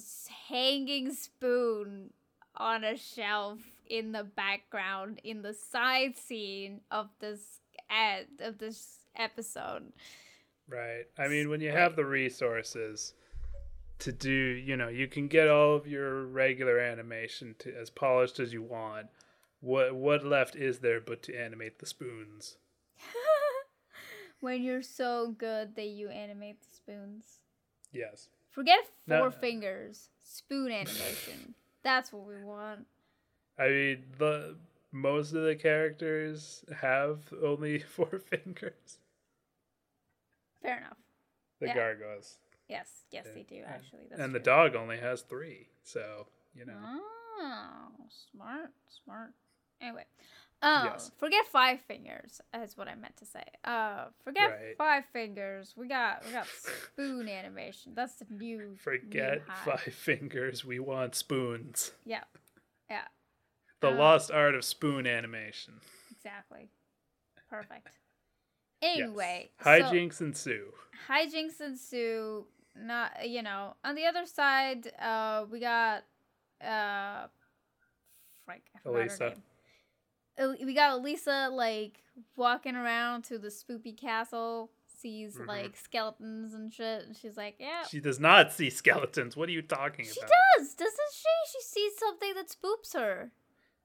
[0.48, 2.10] hanging spoon
[2.56, 8.98] on a shelf in the background in the side scene of this ad of this
[9.16, 9.92] episode
[10.66, 11.04] Right.
[11.18, 13.12] I mean, when you have the resources
[14.00, 18.38] to do, you know, you can get all of your regular animation to as polished
[18.40, 19.06] as you want.
[19.60, 22.56] What what left is there but to animate the spoons?
[24.40, 27.38] when you're so good that you animate the spoons
[27.92, 28.28] Yes.
[28.50, 29.30] forget four no.
[29.30, 32.86] fingers spoon animation that's what we want
[33.58, 34.56] I mean, the
[34.92, 38.98] most of the characters have only four fingers.
[40.60, 40.98] fair enough
[41.60, 41.74] The Yeah.
[41.74, 42.36] gargoyles.
[42.68, 45.68] Yes yes they do actually that's and the dog only has three.
[45.82, 46.78] So, you know.
[47.40, 47.88] Oh,
[48.32, 48.70] smart,
[49.04, 49.30] smart.
[49.80, 50.04] Anyway,
[50.62, 51.10] um, Yes.
[51.18, 52.40] forget five fingers.
[52.54, 53.44] Is what I meant to say.
[53.64, 54.76] Uh, forget Right.
[54.78, 55.74] five fingers.
[55.76, 57.92] We got we got spoon animation.
[57.94, 58.76] That's the new.
[58.76, 60.64] Forget new five fingers.
[60.64, 61.92] We want spoons.
[62.06, 62.24] Yeah,
[62.88, 63.08] yeah,
[63.80, 65.80] The Um, lost art of spoon animation.
[66.10, 66.70] exactly.
[67.50, 67.88] Perfect.
[68.80, 69.66] Anyway, Yes.
[69.66, 70.72] Anyway, so- hijinks ensue.
[71.08, 72.46] hijinks ensue.
[72.76, 73.74] Not you know.
[73.84, 76.04] On the other side, uh, we got
[76.60, 77.26] uh,
[78.82, 79.24] forgot Elisa.
[80.36, 80.56] her name.
[80.66, 82.02] We got Elisa like
[82.36, 85.46] walking around to the spoopy castle, sees Mhm.
[85.46, 89.36] like skeletons and shit, and she's like, "Yeah." She does not see skeletons.
[89.36, 90.30] What are you talking She about?
[90.30, 91.28] She does, doesn't she?
[91.52, 93.30] She sees something that spoops her.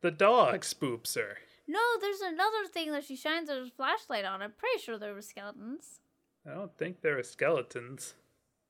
[0.02, 1.38] The dog spoops her.
[1.68, 4.42] No, there's another thing that she shines her flashlight on.
[4.42, 6.00] I'm pretty sure there were skeletons.
[6.46, 8.16] I don't think there are skeletons.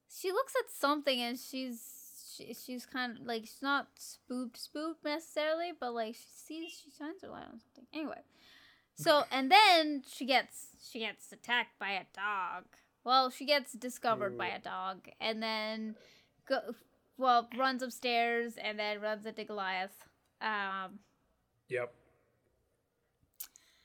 [0.10, 5.04] She looks at something and she's she, she's kind of like she's not spooked spooked
[5.04, 7.86] necessarily but like she sees she shines her light on something.
[7.94, 8.22] Anyway.
[8.96, 12.66] So and then she gets she gets attacked by a dog.
[13.04, 15.96] Well she gets discovered by a dog and then
[16.48, 16.60] go
[17.18, 20.08] well runs upstairs and then runs into goliath.
[20.42, 21.00] Um
[21.70, 21.94] Yep.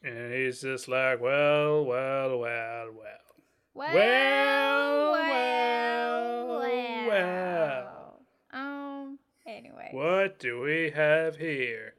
[0.02, 3.33] And he's just like, well, well, well, well.
[3.74, 8.20] Well Well, well well, well.
[8.52, 11.94] um anyway What do we have here?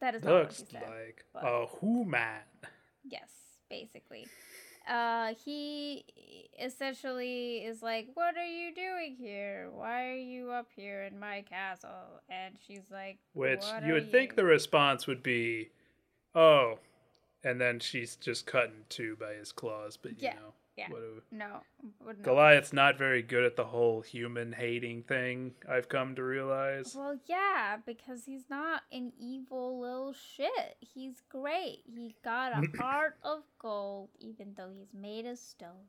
[0.00, 2.42] that is not what Looks like but- a human.
[3.04, 3.30] Yes,
[3.70, 4.26] basically.
[4.88, 6.04] Uh, he
[6.60, 9.70] essentially is like, "What are you doing here?
[9.72, 14.10] Why are you up here in my castle?" And she's like, Which "What you would
[14.10, 15.70] think the response would be,
[16.34, 16.80] oh.
[17.42, 19.96] And then she's just cut in two by his claws.
[19.96, 20.88] But, you Yeah, know, yeah.
[21.30, 21.60] no,
[22.04, 22.24] would not.
[22.24, 26.94] Goliath's not very good at the whole human hating thing, I've come to realize.
[26.96, 30.76] Well, yeah, because he's not an evil little shit.
[30.80, 31.82] He's great.
[31.86, 35.88] He got a heart of gold, even though he's made of stone.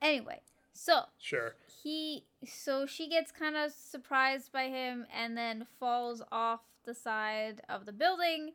[0.00, 0.40] Anyway,
[0.72, 1.54] so Sure.
[1.82, 7.62] he so she gets kind of surprised by him and then falls off the side
[7.68, 8.52] of the building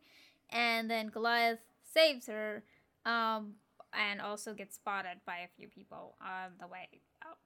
[0.50, 2.62] and then Goliath saves her
[3.04, 3.54] um
[3.92, 6.88] and also gets spotted by a few people on the way
[7.22, 7.38] up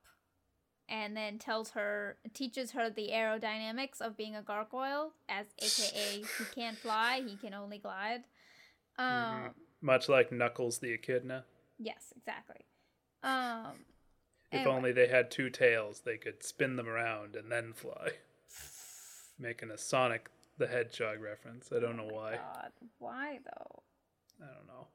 [0.88, 6.44] and then tells her teaches her the aerodynamics of being a gargoyle as aka he
[6.54, 8.24] can't fly he can only glide
[8.98, 9.54] um Mhm.
[9.80, 11.44] Much like Knuckles the Echidna.
[11.78, 12.64] yes exactly
[13.22, 13.85] um
[14.52, 14.72] If anyway.
[14.76, 18.12] only they had two tails, they could spin them around and then fly.
[19.38, 21.72] Making a Sonic the Hedgehog reference.
[21.72, 22.37] I don't know Oh my why.
[22.37, 23.83] God, why though?
[24.40, 24.87] I don't know.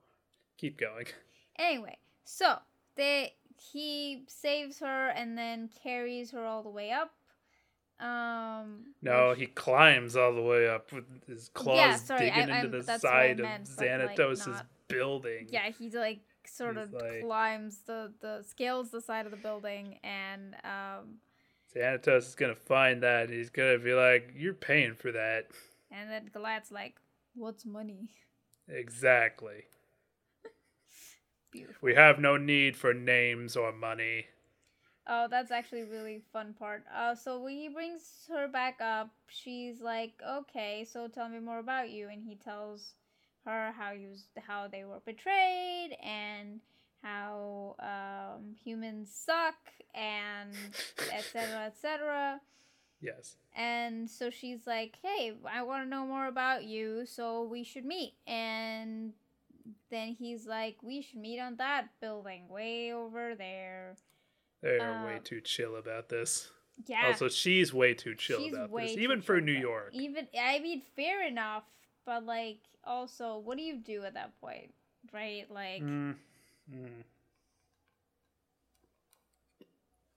[0.58, 1.08] Keep going.
[1.60, 2.58] Anyway, so
[2.96, 3.34] they
[3.74, 7.12] he saves her and then carries her all the way up.
[8.00, 12.50] Um, No, which- he climbs all the way up with his claws Yeah, sorry, digging
[12.50, 15.48] I'm- into the I side of meant, like, Xanatos' not- building.
[15.52, 19.38] yeah, he like sort He's of like- climbs the the scales the side of the
[19.38, 21.20] building and um
[21.76, 25.52] Xanatos is gonna find that and he's gonna be like, You're paying for that.
[25.92, 26.96] and then Goliath's like,
[27.36, 28.10] "What's money?"
[28.68, 29.66] Exactly.
[31.52, 31.80] Beautiful.
[31.82, 34.28] We have no need for names or money.
[35.08, 36.84] Oh, that's actually a really fun part.
[36.96, 41.58] Uh, so when he brings her back up, she's like, "Okay, so tell me more
[41.58, 42.94] about you." And he tells
[43.46, 46.60] her how you how they were betrayed and
[47.02, 49.56] how um, humans suck
[49.96, 50.54] and
[51.12, 51.66] etc.
[51.66, 52.42] etc.
[53.02, 53.38] Yes.
[53.56, 57.86] And so she's like, "Hey, I want to know more about you, so we should
[57.86, 59.14] meet." And
[59.90, 63.96] then he's like, "We should meet on that building way over there."
[64.62, 66.52] They're way Uh, too chill about this.
[66.86, 67.08] Yeah.
[67.08, 69.90] Also, she's way too chill She's about way this, even for New York.
[69.94, 71.64] Even I mean, fair enough,
[72.06, 74.74] but like, also, what do you do at that point,
[75.14, 75.50] right?
[75.52, 76.16] Like, Mm.
[76.74, 77.04] Mm.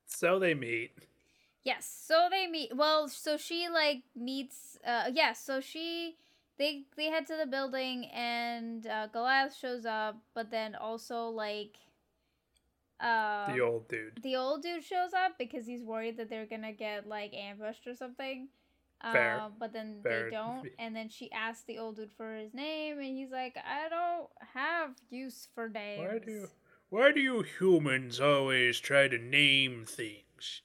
[0.06, 0.92] So they meet.
[1.64, 1.86] yes.
[1.86, 2.76] So they meet.
[2.76, 4.78] Well, so she like meets.
[4.86, 5.32] Uh, yeah.
[5.32, 6.16] So she
[6.58, 11.76] they they head to the building and uh, Goliath shows up, but then also like,
[13.00, 14.20] uh, the old dude.
[14.22, 17.94] the old dude shows up because he's worried that they're gonna get like ambushed or
[17.94, 18.48] something.
[19.10, 19.40] Fair.
[19.40, 20.24] Uh, but then Fair.
[20.24, 23.56] they don't, and then she asks the old dude for his name, and he's like,
[23.56, 26.48] "I don't have use for names." Why do you,
[26.90, 30.62] why do you humans always try to name things?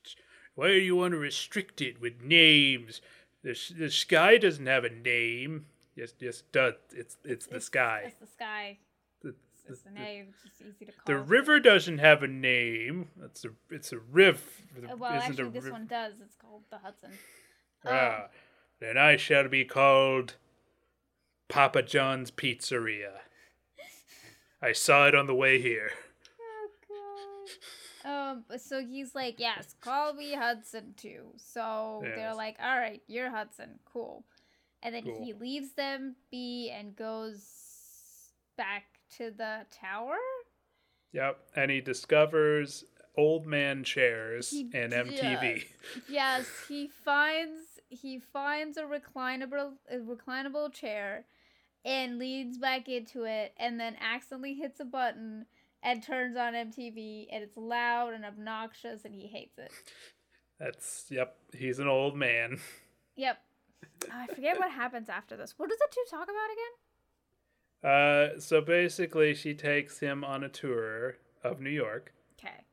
[0.54, 3.00] Why do you want to restrict it with names?
[3.44, 5.68] The, the sky doesn't have a name.
[5.98, 6.74] Yes, yes, does.
[6.92, 8.04] It's it's the It's- sky.
[8.06, 8.78] It's the sky.
[9.24, 9.34] The,
[9.68, 10.28] It's the name.
[10.46, 11.04] It's easy to call.
[11.08, 13.10] the river doesn't have a name.
[13.24, 14.62] It's a it's a riff.
[14.78, 16.14] Uh, Well, isn't actually, this riv- one does.
[16.22, 17.12] It's called the Hudson.
[17.84, 18.28] Ah,
[18.80, 20.36] then I shall be called
[21.50, 23.22] Papa John's Pizzeria.
[24.62, 25.92] I saw it on the way here.
[26.40, 26.70] Oh
[28.04, 28.10] god.
[28.50, 28.60] Um.
[28.60, 31.34] So he's like, yes, call me Hudson too.
[31.38, 34.24] So they're like, all right, you're Hudson, cool.
[34.84, 35.24] And then Cool.
[35.24, 37.42] he leaves them be and goes
[38.58, 38.84] back
[39.18, 40.18] to the tower.
[41.14, 42.84] Yep, and he discovers
[43.18, 45.66] old man chairs He and MTV.
[46.08, 51.26] Yes, he finds he finds a reclinable a reclinable chair
[51.86, 55.46] and leans back into it and then accidentally hits a button
[55.82, 59.72] and turns on MTV and it's loud and obnoxious and he hates it.
[60.60, 61.38] That's yep.
[61.54, 62.60] He's an old man.
[63.16, 63.40] Yep.
[64.12, 65.56] I forget what happens after this.
[65.58, 68.38] What does the two talk about again?
[68.38, 72.14] Uh, so basically, she takes him on a tour of New York.
[72.40, 72.64] Okay.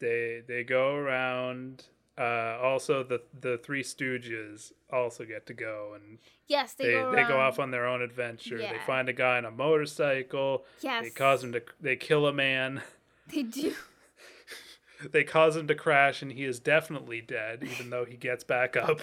[0.00, 1.84] They they go around.
[2.18, 7.14] Uh, also, the the Three Stooges also get to go, and Yes, they, they go
[7.14, 8.58] they go off on their own adventure.
[8.58, 10.64] They find a guy on a motorcycle.
[10.80, 11.04] Yes.
[11.04, 11.62] They cause him to.
[11.80, 12.82] They kill a man.
[13.32, 13.74] They do.
[15.12, 18.76] They cause him to crash, and he is definitely dead, even though he gets back
[18.76, 19.02] up.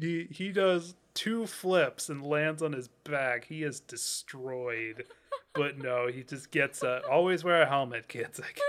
[0.00, 3.44] He he does two flips and lands on his back.
[3.46, 5.04] He is destroyed.
[5.54, 7.02] But no, he just gets a.
[7.10, 8.38] Always wear a helmet, kids.
[8.38, 8.60] Like,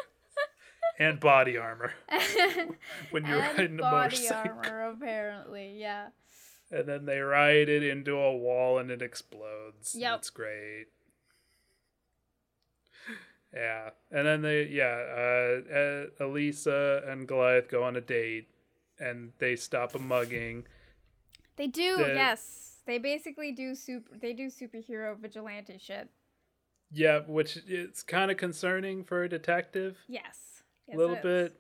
[0.99, 1.93] and body armor
[3.11, 4.51] when you're and riding a body motorcycle.
[4.63, 5.75] armor, apparently.
[5.79, 6.07] Yeah.
[6.71, 9.95] And then they ride it into a wall and it explodes.
[9.95, 10.19] Yep.
[10.19, 10.87] It's great.
[13.53, 13.89] Yeah.
[14.11, 14.85] And then they, yeah,
[15.17, 18.49] uh, uh, Elisa and Goliath go on a date
[18.99, 20.65] and they stop a mugging.
[21.59, 22.77] They do, The- yes.
[22.87, 24.17] They basically do super.
[24.19, 26.09] They do superhero vigilante shit.
[26.91, 29.97] Yeah, which is kind of concerning for a detective.
[30.07, 30.63] Yes.
[30.87, 31.53] A Yes, little bit.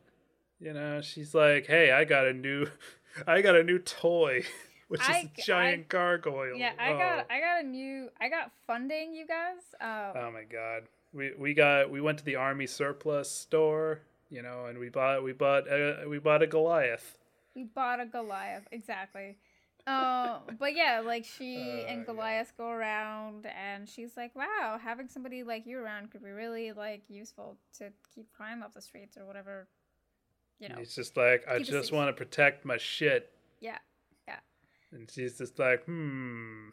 [0.59, 2.65] You know, she's like, hey, I got a new,
[3.27, 4.43] I got a new toy,
[4.87, 6.55] which is a giant gargoyle.
[6.55, 6.97] Yeah, I Oh.
[6.97, 7.27] got.
[7.29, 8.09] I got a new.
[8.19, 9.61] I got funding, you guys.
[9.79, 10.83] Um, Oh my god.
[11.13, 15.23] We we got we went to the army surplus store, you know, and we bought
[15.23, 17.17] we bought a, we bought a Goliath.
[17.55, 19.37] we bought a Goliath, exactly.
[19.87, 22.05] Um, but yeah, like she Oh, and yeah.
[22.05, 26.71] Goliath go around, and she's like, "Wow, having somebody like you around could be really
[26.71, 29.67] like useful to keep crime off the streets or whatever."
[30.59, 30.75] You know.
[30.77, 33.31] He's just like, I just want to protect my shit.
[33.61, 33.77] Yeah.
[34.27, 34.39] Yeah.
[34.91, 36.69] And she's just like, hmm.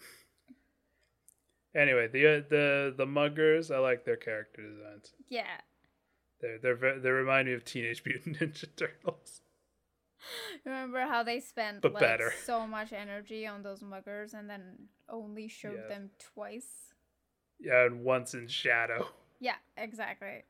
[1.74, 5.12] Anyway, the uh, the the muggers, I like their character designs.
[5.28, 5.60] Yeah.
[6.40, 9.42] They're they're they remind me of Teenage Mutant Ninja Turtles.
[10.64, 12.32] Remember how they spent But like better.
[12.44, 16.92] so much energy on those muggers and then only showed them twice?
[17.60, 19.08] Yeah, and once in shadow.
[19.38, 20.44] Yeah, exactly.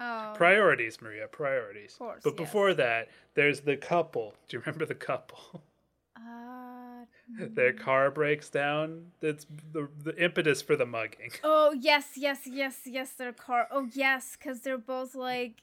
[0.00, 1.92] Oh, Priorities, Maria, priorities.
[1.94, 2.36] Of course, but yes.
[2.46, 4.34] before that, there's the couple.
[4.48, 5.62] Do you remember the couple?
[6.16, 7.06] uh,
[7.38, 9.12] Their car breaks down.
[9.20, 11.30] That's the the impetus for the mugging.
[11.42, 13.12] oh yes, yes, yes, yes.
[13.12, 13.66] Their car.
[13.70, 15.62] Oh yes, because they're both like.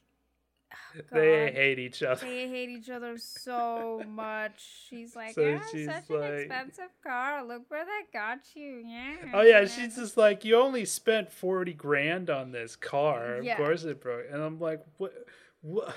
[0.74, 2.26] Oh, They hate each other.
[2.26, 4.64] They hate each other so much.
[4.90, 7.44] She's like, So yeah, she's such like- an expensive car.
[7.46, 8.84] Look where that got you.
[8.86, 9.16] Yeah.
[9.34, 13.36] Oh yeah, she's just like, you only spent forty grand on this car.
[13.36, 14.26] Of course it broke.
[14.32, 15.14] And I'm like, what,
[15.62, 15.96] what,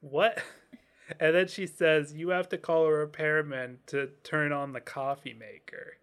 [0.00, 0.38] what?
[1.20, 5.34] And then she says, you have to call a repairman to turn on the coffee
[5.34, 5.94] maker.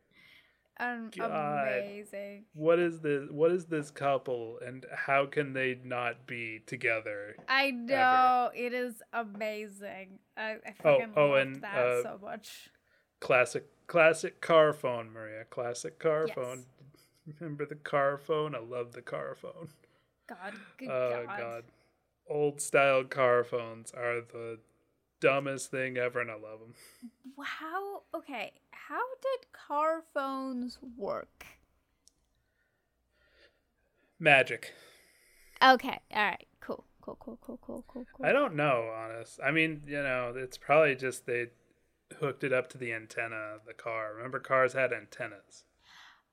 [0.79, 2.45] Um, amazing.
[2.53, 3.29] What is this?
[3.29, 7.35] What is this couple, and how can they not be together?
[7.49, 10.19] I know it is amazing.
[10.37, 12.69] I, I Oh, fucking oh, love and, that uh, so much.
[13.19, 15.43] Classic, classic car phone, Maria.
[15.49, 16.35] Classic car Yes.
[16.35, 16.65] phone.
[17.39, 18.55] Remember the car phone?
[18.55, 19.67] I love the car phone.
[20.27, 21.37] God, good Oh God.
[21.37, 21.63] god.
[22.29, 24.59] Old style car phones are the
[25.19, 26.73] dumbest thing ever and I love them.
[27.43, 28.03] How?
[28.13, 31.45] Okay, how did car phones work?
[34.19, 34.73] Magic.
[35.61, 38.25] Okay, all right, cool, cool, cool, cool, cool, cool, cool.
[38.25, 39.39] I don't know, honest.
[39.43, 41.47] I mean, you know, it's probably just they
[42.19, 44.13] hooked it up to the antenna of the car.
[44.15, 45.63] Remember cars had antennas,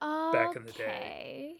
[0.00, 0.84] back in the day.
[0.84, 1.54] Okay,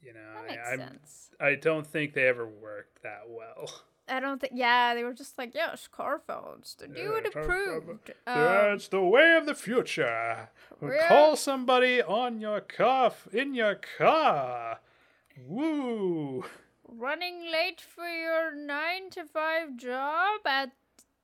[0.00, 0.20] you know.
[0.48, 1.30] I, sense.
[1.40, 3.70] I don't think they ever worked that well.
[4.08, 4.52] I don't think.
[4.54, 6.76] Yeah, they were just like, yes, car phones.
[6.78, 8.12] The new and car- improved.
[8.26, 10.50] Yeah, Um, it's the way of the future.
[10.82, 11.08] Yeah.
[11.08, 14.80] Call somebody on your car in your car.
[15.46, 16.44] Woo.
[16.86, 20.72] running late for your nine to five job at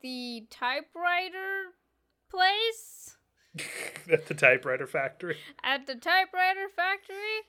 [0.01, 1.75] the typewriter
[2.31, 3.17] place?
[4.11, 5.37] At the typewriter factory.
[5.63, 7.43] At the typewriter factory?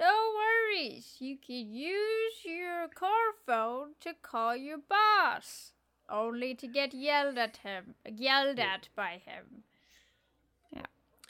[0.00, 1.16] No worries.
[1.18, 5.72] You can use your car phone to call your boss.
[6.08, 9.62] Only to get yelled at him, yelled at by him.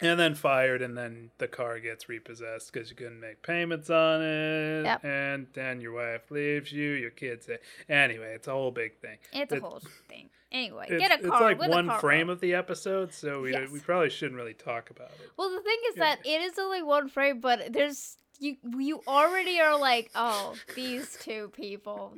[0.02, 4.22] And then fired, and then the car gets repossessed because you couldn't make payments on
[4.22, 4.84] it.
[4.84, 5.04] Yep.
[5.04, 7.44] And then your wife leaves you, your kids.
[7.44, 9.18] Say, anyway, it's a whole big thing.
[9.34, 10.30] It's a whole thing.
[10.50, 12.32] Anyway, get a car it's like one frame phone.
[12.32, 13.68] of the episode, so we, Yes.
[13.70, 15.30] we probably shouldn't really talk about it.
[15.36, 16.04] Well, the thing is Yeah.
[16.16, 21.16] that it is only one frame, but there's you you already are like, oh, these
[21.20, 22.16] two people.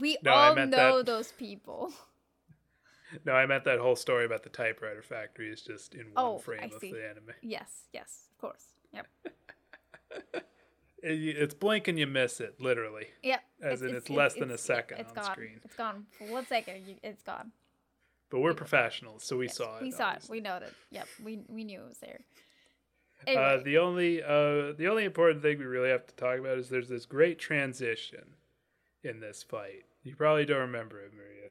[0.00, 0.66] We No, all know
[0.98, 1.92] that- those people.
[3.24, 6.38] No, I meant that whole story about the typewriter factory is just in one Oh,
[6.38, 6.90] frame I of see.
[6.92, 7.30] the anime.
[7.42, 8.64] Yes, yes, of course.
[8.92, 9.06] Yep.
[11.02, 13.08] It- it's blink and you miss it, literally.
[13.22, 13.40] Yep.
[13.60, 15.24] As in it's less than a second it's on gone.
[15.32, 15.60] screen.
[15.64, 16.06] It's gone.
[16.18, 17.52] For one second, you, it's gone.
[18.30, 19.82] But we're professionals, so we Yes, saw it.
[19.82, 20.14] We saw it.
[20.14, 20.38] obviously.
[20.38, 20.74] We noted.
[20.90, 21.08] Yep.
[21.22, 22.20] We we knew it was there.
[23.28, 26.68] Uh, the only uh, the only important thing we really have to talk about is
[26.68, 28.34] there's this great transition
[29.02, 29.84] in this fight.
[30.02, 31.50] You probably don't remember it, Maria,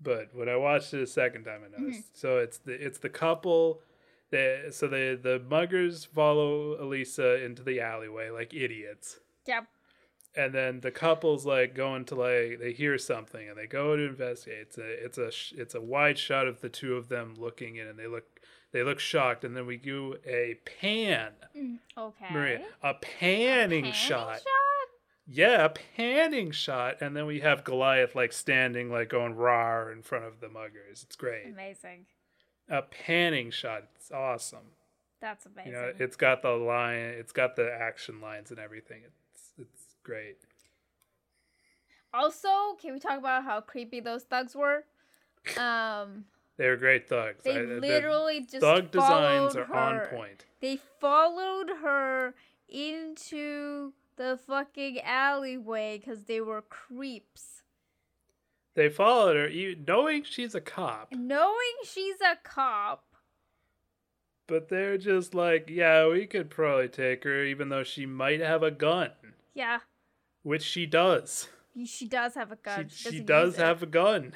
[0.00, 1.84] but when I watched it a second time, I Mm-hmm.
[1.86, 2.18] noticed.
[2.20, 3.80] So it's the it's the couple.
[4.32, 9.66] That, so the the muggers follow Elisa into the alleyway like idiots, yep.
[10.36, 14.02] and then the couple's like going to like they hear something and they go to
[14.04, 14.68] investigate.
[14.68, 17.88] It's a it's a it's a wide shot of the two of them looking in,
[17.88, 18.40] and they look
[18.72, 21.32] they look shocked, and then we do a pan.
[21.96, 22.26] Okay.
[22.32, 24.40] Maria, a panning, Panning shot.
[25.26, 30.02] Yeah, a panning shot, and then we have Goliath like standing, like going rawr in
[30.02, 31.02] front of the muggers.
[31.04, 31.46] It's great.
[31.46, 32.06] Amazing.
[32.68, 33.84] A panning shot.
[33.96, 34.72] It's awesome.
[35.20, 35.72] That's amazing.
[35.72, 39.02] You know, it's got the line, it's got the action lines and everything.
[39.04, 40.38] It's it's great.
[42.14, 42.48] also,
[42.80, 44.84] can we talk about how creepy those thugs were?
[45.58, 46.24] Um,
[46.60, 47.42] They were great thugs.
[47.42, 50.44] they I- the literally just thug designs followed are on point.
[50.60, 52.34] They followed her
[52.68, 57.62] into the fucking alleyway because they were creeps.
[58.74, 63.06] They followed her, knowing she's a cop, Knowing she's a cop,
[64.46, 68.62] but they're just like, yeah, we could probably take her, even though she might have
[68.62, 69.12] a gun,
[69.54, 69.78] yeah,
[70.42, 71.48] which she does.
[71.86, 72.90] she does have a gun.
[72.90, 73.62] she, she doesn't does it.
[73.64, 74.34] have a gun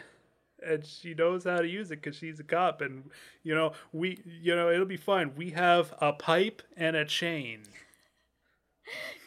[0.67, 3.11] and she knows how to use it because she's a cop and
[3.43, 7.61] you know we you know it'll be fine we have a pipe and a chain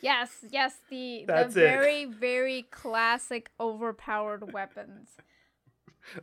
[0.02, 1.70] Yes, yes, the That's the it.
[1.70, 5.10] very very classic overpowered weapons.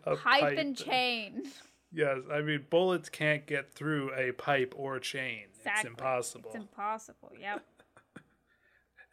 [0.05, 1.43] a Pipe and chain.
[1.93, 6.61] yes i mean bullets can't get through a pipe or a chain it's impossible It's
[6.63, 7.33] impossible.
[7.41, 7.65] Yep.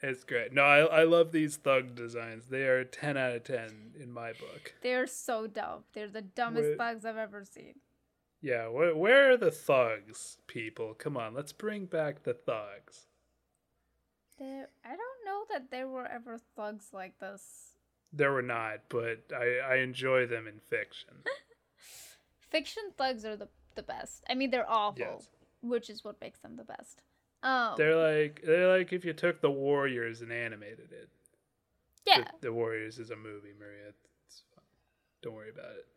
[0.02, 3.94] It's great no I, I love these thug designs they are 10 out of 10
[4.00, 5.84] in my book They're so dumb.
[5.94, 6.78] They're the dumbest Wait.
[6.78, 7.76] thugs I've ever seen.
[8.42, 13.06] yeah where, where are the thugs people come on let's bring back the thugs
[14.40, 17.76] There, I don't know that there were ever thugs like this
[18.12, 21.14] There were not, but I, I enjoy them in fiction.
[22.50, 24.26] Fiction thugs are the the best.
[24.30, 25.30] I mean, they're awful, Yes.
[25.62, 27.04] which is what makes them the best.
[27.44, 31.10] Um, They're like they're like if you took the Warriors and animated it.
[32.06, 33.94] yeah, The, the Warriors is a movie, Maria.
[34.28, 34.64] It's fine.
[35.24, 35.88] Don't worry about it.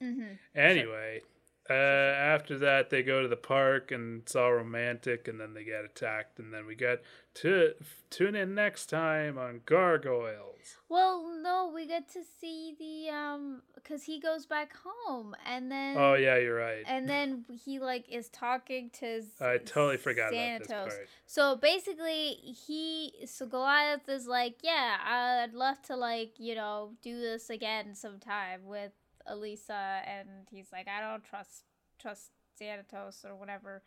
[0.00, 1.22] hmm Anyway,
[1.70, 5.64] uh, after that they go to the park and it's all romantic, and then they
[5.64, 7.02] get attacked, and then we get
[7.34, 7.74] to
[8.10, 10.76] tune in next time on Gargoyles.
[10.88, 15.96] Well, no, we get to see the um, cause he goes back home, and then
[15.98, 16.84] Oh yeah, you're right.
[16.86, 19.22] and then he like is talking to.
[19.40, 21.08] I totally forgot about this part.
[21.26, 22.28] So basically,
[22.66, 27.94] he so Goliath is like, yeah, I'd love to like you know do this again
[27.94, 28.92] sometime with
[29.26, 31.64] Elisa, and he's like, I don't trust
[31.98, 33.82] trust Xanatos or whatever,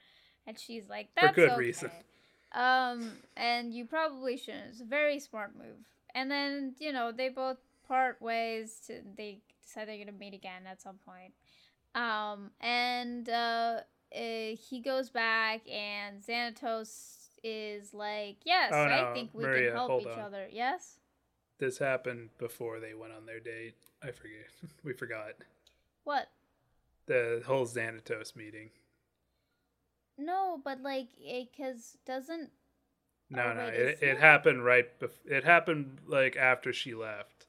[0.45, 1.57] and she's like, For that's good okay.
[1.57, 1.91] reason.
[2.53, 4.69] Um, and you probably shouldn't.
[4.69, 5.85] It's a very smart move.
[6.15, 7.57] And then you know they both
[7.87, 8.79] part ways.
[8.87, 11.33] To, they decide they're gonna meet again at some point.
[11.95, 13.81] Um, and uh,
[14.15, 19.75] uh, he goes back, and Xanatos is like, "Yes, Oh, I think we Maria, can
[19.77, 20.19] help each on.
[20.19, 20.99] other." Yes.
[21.59, 23.75] This happened before they went on their date.
[24.01, 24.47] I forget.
[24.83, 25.33] we forgot
[26.03, 26.29] What?
[27.07, 28.69] the whole Xanatos meeting.
[30.17, 32.51] No, but like, because doesn't
[33.29, 34.17] No, Oh, no, wait, it it?
[34.17, 34.99] happened right.
[34.99, 37.47] Bef- it happened like after she left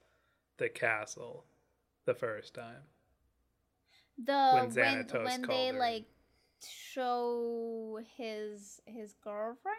[0.59, 1.47] the castle
[2.07, 2.85] the first time.
[4.19, 5.79] the When when Xanatos when, called they her.
[5.79, 6.05] like
[6.63, 9.77] show his his girlfriend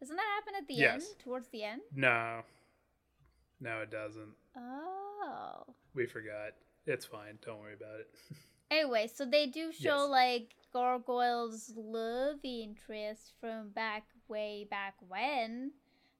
[0.00, 1.14] doesn't that happen at the Yes.
[1.14, 2.42] end towards the end No,
[3.60, 4.32] no, it doesn't.
[4.56, 6.52] oh We forgot.
[6.86, 7.38] It's fine.
[7.44, 8.08] Don't worry about it.
[8.72, 10.08] anyway so they do show Yes.
[10.10, 15.72] like gargoyle's love interest from back way back when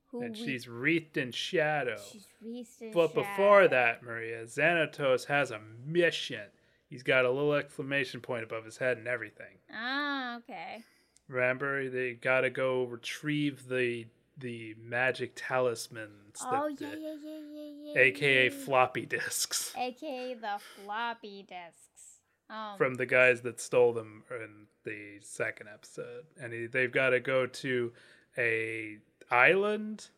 [0.06, 1.96] who and we- she's wreathed in shadow.
[2.12, 6.46] she's recent But before that, Maria, Xanatos has a mission.
[6.88, 9.58] He's got a little exclamation point above his head and everything.
[9.72, 10.82] ah okay
[11.28, 14.06] Remember, they gotta go retrieve the
[14.40, 18.64] the magic talismans, oh yeah the- yeah yeah yeah yeah aka yeah.
[18.64, 25.18] floppy disks, aka the floppy disks um from the guys that stole them in the
[25.22, 26.24] second episode.
[26.40, 27.92] And he, they've got to go to
[28.36, 28.98] a
[29.30, 30.08] island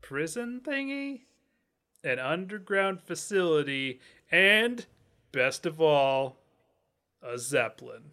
[0.00, 1.22] prison thingy,
[2.02, 4.00] an underground facility,
[4.30, 4.86] and
[5.32, 6.38] best of all,
[7.22, 8.12] a zeppelin.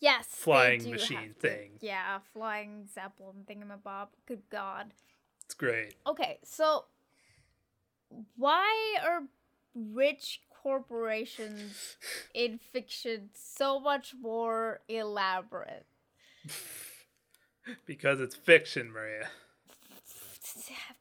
[0.00, 0.26] Yes.
[0.28, 1.72] flying machine to- thing.
[1.80, 4.08] Yeah, flying zeppelin thingamabob.
[4.26, 4.94] Good God.
[5.44, 5.94] It's great.
[6.06, 6.86] Okay, so
[8.36, 9.24] why are
[9.74, 11.96] rich corporations
[12.34, 15.86] in fiction so much more elaborate?
[17.86, 19.28] Because it's fiction, Maria.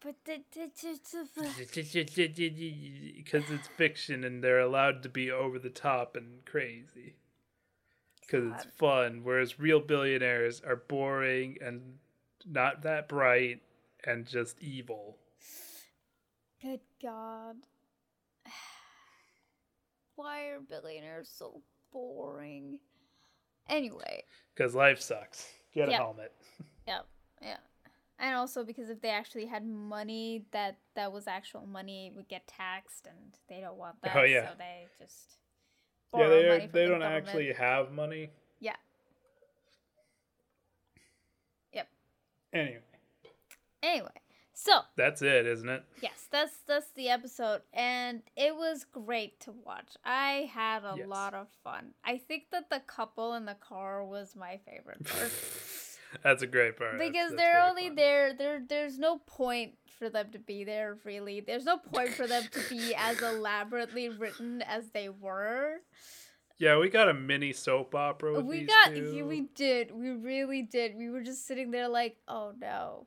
[0.03, 0.83] But Because
[3.49, 7.15] it's fiction and they're allowed to be over the top and crazy.
[8.29, 9.21] Because it's fun.
[9.23, 11.97] Whereas real billionaires are boring and
[12.45, 13.61] not that bright
[14.03, 15.17] and just evil.
[16.61, 17.55] Good God.
[20.15, 21.61] Why are billionaires so
[21.91, 22.79] boring?
[23.67, 24.23] Anyway,
[24.55, 25.47] Because life sucks.
[25.73, 25.97] Get a Yeah.
[25.97, 26.33] helmet.
[26.87, 27.01] yeah,
[27.41, 27.57] yeah.
[28.17, 32.27] And also because if they actually had money that that was actual money, it would
[32.27, 34.15] get taxed, and they don't want that.
[34.17, 34.49] Oh, yeah.
[34.49, 35.37] So they just
[36.11, 37.27] borrow they, are, money from they the don't government.
[37.27, 38.29] actually have money.
[38.59, 38.75] Yeah.
[41.73, 41.87] Yep.
[42.53, 42.79] Anyway,
[43.81, 44.09] Anyway,
[44.53, 45.83] so that's it, isn't it?
[46.01, 49.95] yes, that's that's the episode, and it was great to watch.
[50.03, 51.07] I had a Yes.
[51.07, 51.93] lot of fun.
[52.03, 55.31] I think that the couple in the car was my favorite part.
[56.23, 56.97] That's a great part.
[56.97, 57.95] Because that's they're only fun.
[57.95, 62.25] there there there's no point for them to be there really there's no point for
[62.25, 65.77] them to be as elaborately written as they were
[66.57, 70.95] Yeah, we got a mini soap opera with we got we did we really did
[70.95, 73.05] we were just sitting there like oh no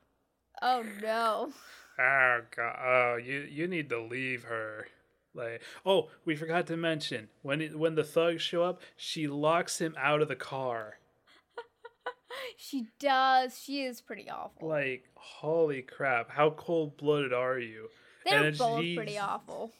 [0.61, 1.53] oh no
[1.99, 2.77] ah, Oh god!
[2.83, 4.87] Oh, you you need to leave her.
[5.35, 9.81] Like, oh, we forgot to mention when it, when the thugs show up, she locks
[9.81, 10.99] him out of the car.
[12.57, 16.31] She does she is pretty awful Like, holy crap!
[16.31, 17.89] How cold blooded are you?
[18.25, 19.73] they're both pretty awful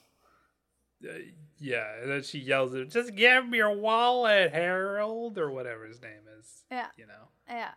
[1.03, 1.11] Uh,
[1.59, 5.85] yeah, and then she yells at him, "Just give me your wallet, Harold," or whatever
[5.85, 6.63] his name is.
[6.71, 7.27] yeah You know.
[7.47, 7.71] yeah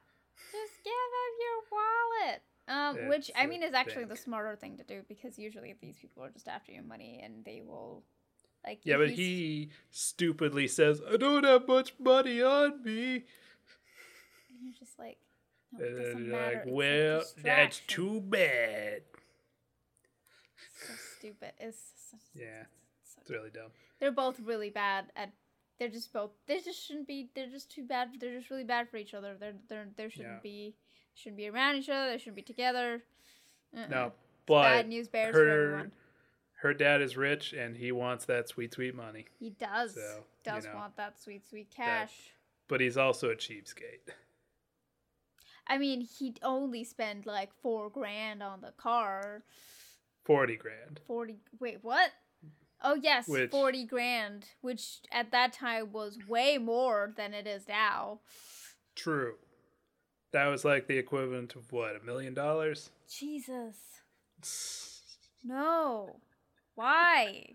[0.53, 4.85] just give him your wallet um, which I mean is actually the smarter thing to
[4.85, 8.03] do because usually these people are just after your money and they will,
[8.67, 13.25] like, Yeah, but he stupidly says, "I don't have much money on me."
[14.67, 15.19] You're just like,
[15.73, 16.47] no, it doesn't matter.
[16.55, 19.03] like, it's well, that's too bad.
[20.87, 21.53] So stupid.
[21.59, 21.79] It's
[22.11, 22.65] such, Yeah.
[23.05, 23.71] so It's really dumb.
[23.99, 25.31] they're both really bad at.
[25.79, 26.31] They're just both.
[26.47, 27.29] They just shouldn't be.
[27.35, 28.09] They're just too bad.
[28.19, 29.37] They're just really bad for each other.
[29.39, 29.55] They're.
[29.69, 29.87] They're.
[29.97, 30.41] They shouldn't Yeah.
[30.43, 30.75] be.
[31.15, 32.11] Shouldn't be around each other.
[32.11, 33.03] They shouldn't be together.
[33.77, 33.87] Uh-uh.
[33.89, 34.13] No,
[34.47, 35.93] bad but news bears for her everyone.
[36.63, 39.95] her dad is rich and he wants that sweet sweet money, He does.
[39.95, 42.33] So, you does know, want that sweet, sweet cash.
[42.69, 44.13] but he's also a cheapskate.
[45.69, 49.43] I mean, he'd only spend like four grand on the car.
[50.25, 51.01] Forty grand.
[51.07, 51.37] Forty.
[51.61, 52.11] Wait, what?
[52.83, 57.67] Oh yes, Which- forty grand, which at that time was way more than it is
[57.69, 58.21] now.
[58.95, 59.35] True.
[60.33, 62.91] That was like the equivalent of what, a million dollars?
[63.09, 63.77] Jesus.
[65.45, 66.17] No.
[66.75, 67.55] Why?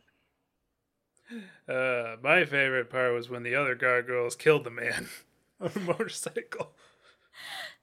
[1.67, 5.09] Uh, my favorite part was when the other gargoyles killed the man
[5.59, 6.71] on a motorcycle.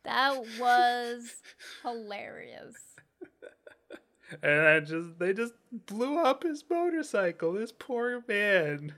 [0.08, 1.42] That was
[1.82, 2.74] hilarious.
[4.42, 5.54] And I just they just
[5.86, 7.54] blew up his motorcycle.
[7.54, 8.92] This poor man.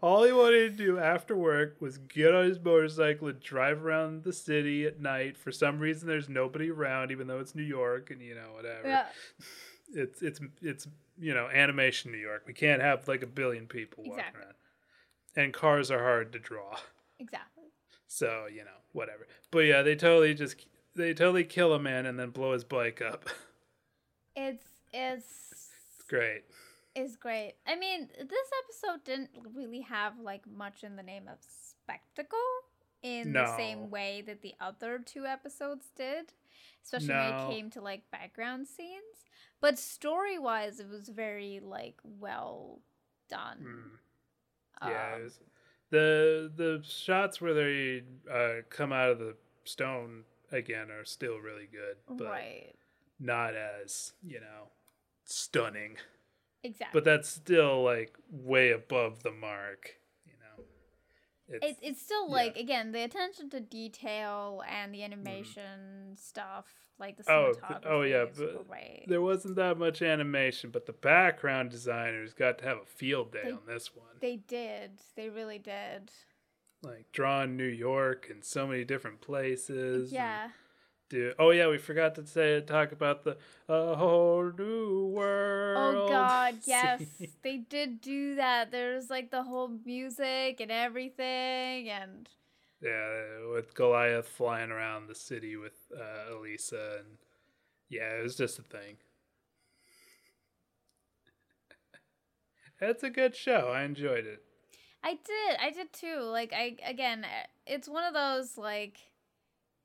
[0.00, 4.24] All he wanted to do after work was get on his motorcycle and drive around
[4.24, 5.36] the city at night.
[5.36, 8.88] For some reason there's nobody around, even though it's New York and you know, whatever.
[8.88, 9.06] Yeah.
[9.94, 10.86] It's it's it's
[11.18, 12.44] you know, animation New York.
[12.46, 14.42] We can't have like a billion people walking Exactly.
[14.42, 14.54] around.
[15.36, 16.76] And cars are hard to draw.
[17.18, 17.64] Exactly.
[18.06, 19.26] So, you know, whatever.
[19.50, 23.00] But yeah, they totally just they totally kill a man and then blow his bike
[23.02, 23.28] up.
[24.36, 25.26] It's it's
[25.96, 26.44] It's great.
[26.94, 27.54] It's great.
[27.66, 32.38] I mean, this episode didn't really have like much in the name of spectacle
[33.02, 36.32] in the same way that the other two episodes did,
[36.84, 39.24] especially when it came to like background scenes.
[39.60, 42.80] But story wise, it was very like well
[43.28, 43.58] done.
[44.82, 44.88] Mm.
[44.88, 45.40] Yeah, Um, it was,
[45.90, 51.68] the the shots where they uh, come out of the stone again are still really
[51.70, 52.74] good, but right.
[53.18, 54.68] not as you know
[55.24, 55.96] stunning.
[56.64, 56.98] Exactly.
[56.98, 59.96] But that's still like way above the mark.
[60.26, 60.64] You know,
[61.62, 62.34] it's it's still yeah.
[62.34, 66.66] like again the attention to detail and the animation stuff,
[66.98, 67.52] like the Oh,
[67.84, 68.66] oh, yeah, but
[69.06, 73.42] there wasn't that much animation, but the background designers got to have a field day
[73.44, 74.06] They- on this one.
[74.20, 75.00] They did.
[75.14, 76.10] They really did.
[76.82, 80.12] like drawing New York and so many different places.
[80.12, 80.50] Yeah.
[81.08, 83.36] do oh yeah, we forgot to say talk about the
[83.68, 85.96] a whole new oh, world.
[85.96, 87.02] Oh god, yes.
[87.42, 88.70] They did do that.
[88.70, 92.28] There's like the whole music and everything and
[92.82, 97.18] yeah, with Goliath flying around the city with uh, Elisa, and
[97.88, 98.96] yeah, it was just a thing.
[102.80, 103.72] It's a good show.
[103.74, 104.42] I enjoyed it.
[105.02, 105.56] I did.
[105.60, 106.20] I did too.
[106.20, 108.98] Like I again, eh, it's one of those like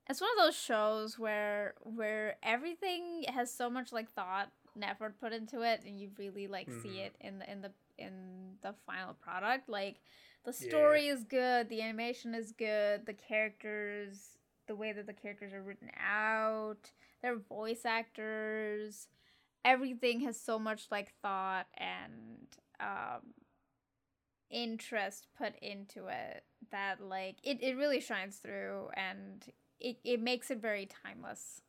[0.10, 5.20] it's one of those shows where where everything has so much like thought and effort
[5.20, 7.06] put into it and you really like see Mhm.
[7.08, 9.70] it in the in the in the final product.
[9.70, 9.98] Like
[10.46, 14.38] the story is good, the animation is good, the characters
[14.68, 16.92] the way that the characters are written out,
[17.22, 19.08] their voice actors,
[19.66, 22.48] everything has so much like thought and
[22.80, 23.34] um
[24.50, 29.46] interest put into it that like it, it really shines through and
[29.80, 31.62] it, it makes it very timeless.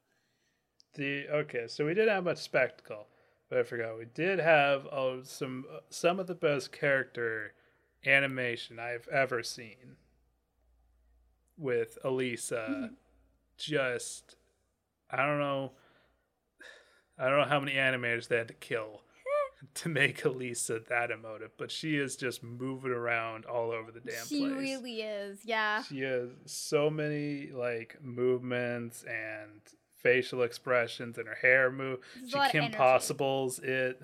[0.94, 3.08] The okay, so we didn't have much spectacle,
[3.48, 3.98] but I forgot.
[3.98, 7.54] We did have uh, some uh, some of the best character
[8.06, 9.96] animation I've ever seen.
[11.56, 12.86] With Elisa, hmm.
[13.56, 14.34] just
[15.08, 15.70] I don't know,
[17.16, 19.02] I don't know how many animators they had to kill
[19.74, 24.26] to make Elisa that emotive, but she is just moving around all over the damn
[24.26, 24.52] she place.
[24.52, 29.60] She really is yeah She has so many like movements and
[30.04, 31.98] facial expressions, and her hair move.
[32.16, 32.70] There's She Kim.
[32.70, 34.00] Possibles it.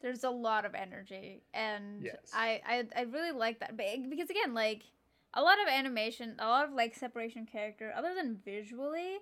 [0.00, 2.30] There's a lot of energy and Yes.
[2.32, 4.82] I, I i really like that but because again like
[5.34, 9.18] a lot of animation a lot of like separation character other than visually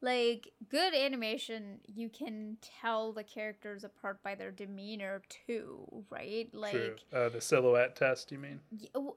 [0.00, 6.72] like good animation you can tell the characters apart by their demeanor too right like
[6.72, 7.20] True.
[7.20, 8.60] Uh, the silhouette test, you mean?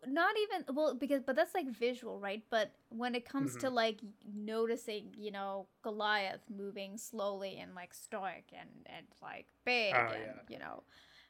[0.08, 3.74] Not even well because but that's like visual right but when it comes to Mhm.
[3.74, 4.00] like
[4.34, 10.16] noticing you know goliath moving slowly and like stoic and and like big Oh, and
[10.26, 10.42] yeah.
[10.48, 10.84] you know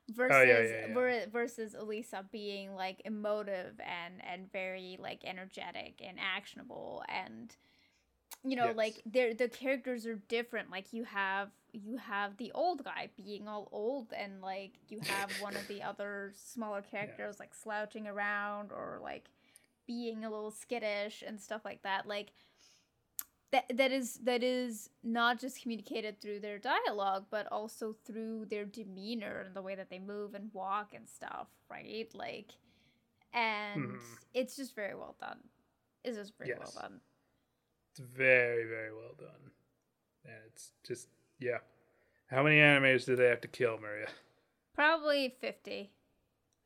[0.07, 0.93] yeah, versus yeah, yeah.
[0.93, 7.55] ver- versus elisa being like emotive and and very like energetic and actionable and
[8.43, 8.75] you know Yes.
[8.75, 13.47] like they're the characters are different like you have you have the old guy being
[13.47, 18.71] all old and like you have one of the other smaller characters like slouching around
[18.71, 19.25] or like
[19.87, 22.31] being a little skittish and stuff like that like
[23.51, 28.65] that that is that is not just communicated through their dialogue but also through their
[28.65, 32.53] demeanor and the way that they move and walk and stuff right like
[33.33, 34.17] and Mhm.
[34.33, 35.39] it's just very well done
[36.03, 36.59] it's just very Yes.
[36.59, 37.01] well done
[37.91, 39.51] It's very, very well done.
[40.25, 41.07] And it's just,
[41.39, 41.57] yeah.
[42.29, 44.07] How many animators do they have to kill, Maria?
[44.73, 45.91] probably 50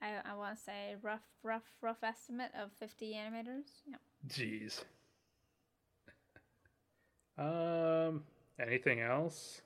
[0.01, 3.95] i, I want to say rough rough rough estimate of 50 animators yeah
[4.27, 4.83] Jeez.
[7.37, 8.23] um,
[8.59, 9.61] anything else?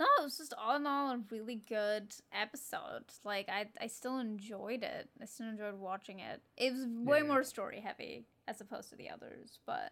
[0.00, 3.04] No, it was just all in all a really good episode.
[3.24, 5.08] Like I, I still enjoyed it.
[5.20, 6.40] I still enjoyed watching it.
[6.56, 7.24] It was way Yeah.
[7.24, 9.90] more story heavy as opposed to the others, but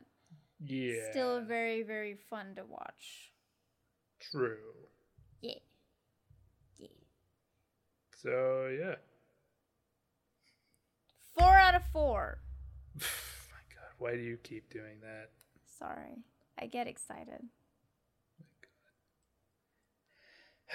[0.65, 1.11] Yeah.
[1.11, 3.33] still very, very fun to watch.
[4.21, 4.57] true.
[5.43, 5.55] Yeah,
[6.79, 6.89] yeah.
[8.17, 8.95] So, yeah.
[11.39, 12.39] Four out of four.
[12.99, 13.03] My
[13.75, 15.31] God, why do you keep doing that?
[15.79, 16.23] Sorry,
[16.59, 17.43] I get excited.
[18.41, 18.45] Oh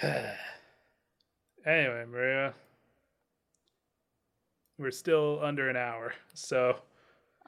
[0.02, 0.36] my God.
[1.66, 2.54] anyway, Maria,
[4.78, 6.76] we're still under an hour, so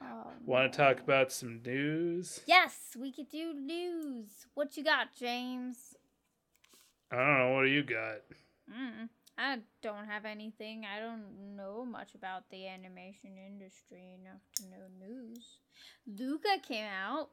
[0.04, 2.40] Oh, want to talk about some news?
[2.46, 4.46] Yes, we could do news.
[4.54, 5.96] What you got, James?
[7.10, 7.54] I don't know.
[7.54, 8.20] What do you got?
[8.70, 10.84] Mm, I don't have anything.
[10.84, 15.58] I don't know much about the animation industry enough to know news.
[16.06, 17.30] Luca came out.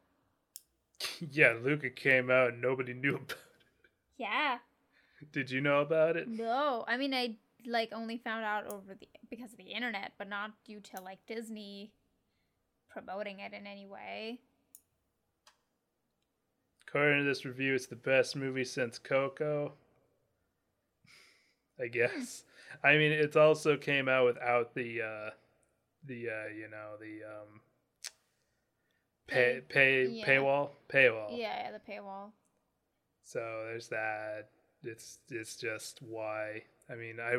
[1.32, 3.38] yeah, Luca came out and nobody knew about it.
[4.18, 4.58] Yeah.
[5.32, 6.28] Did you know about it?
[6.28, 10.28] No, I mean I like only found out over the because of the internet, but
[10.28, 11.92] not due to like Disney
[12.92, 14.40] promoting it in any way.
[16.88, 19.74] According to this review, it's the best movie since Coco.
[21.80, 22.44] I guess.
[22.84, 25.30] I mean, it also came out without the uh
[26.06, 27.62] the uh you know the um
[29.28, 30.26] pay pay Yeah.
[30.26, 31.30] paywall paywall.
[31.32, 32.32] Yeah, yeah, the paywall.
[33.24, 34.50] So there's that.
[34.84, 36.64] It's it's just why.
[36.90, 37.38] I mean, I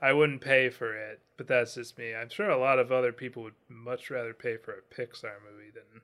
[0.00, 2.14] I wouldn't pay for it, but that's just me.
[2.14, 5.70] I'm sure a lot of other people would much rather pay for a Pixar movie
[5.72, 6.02] than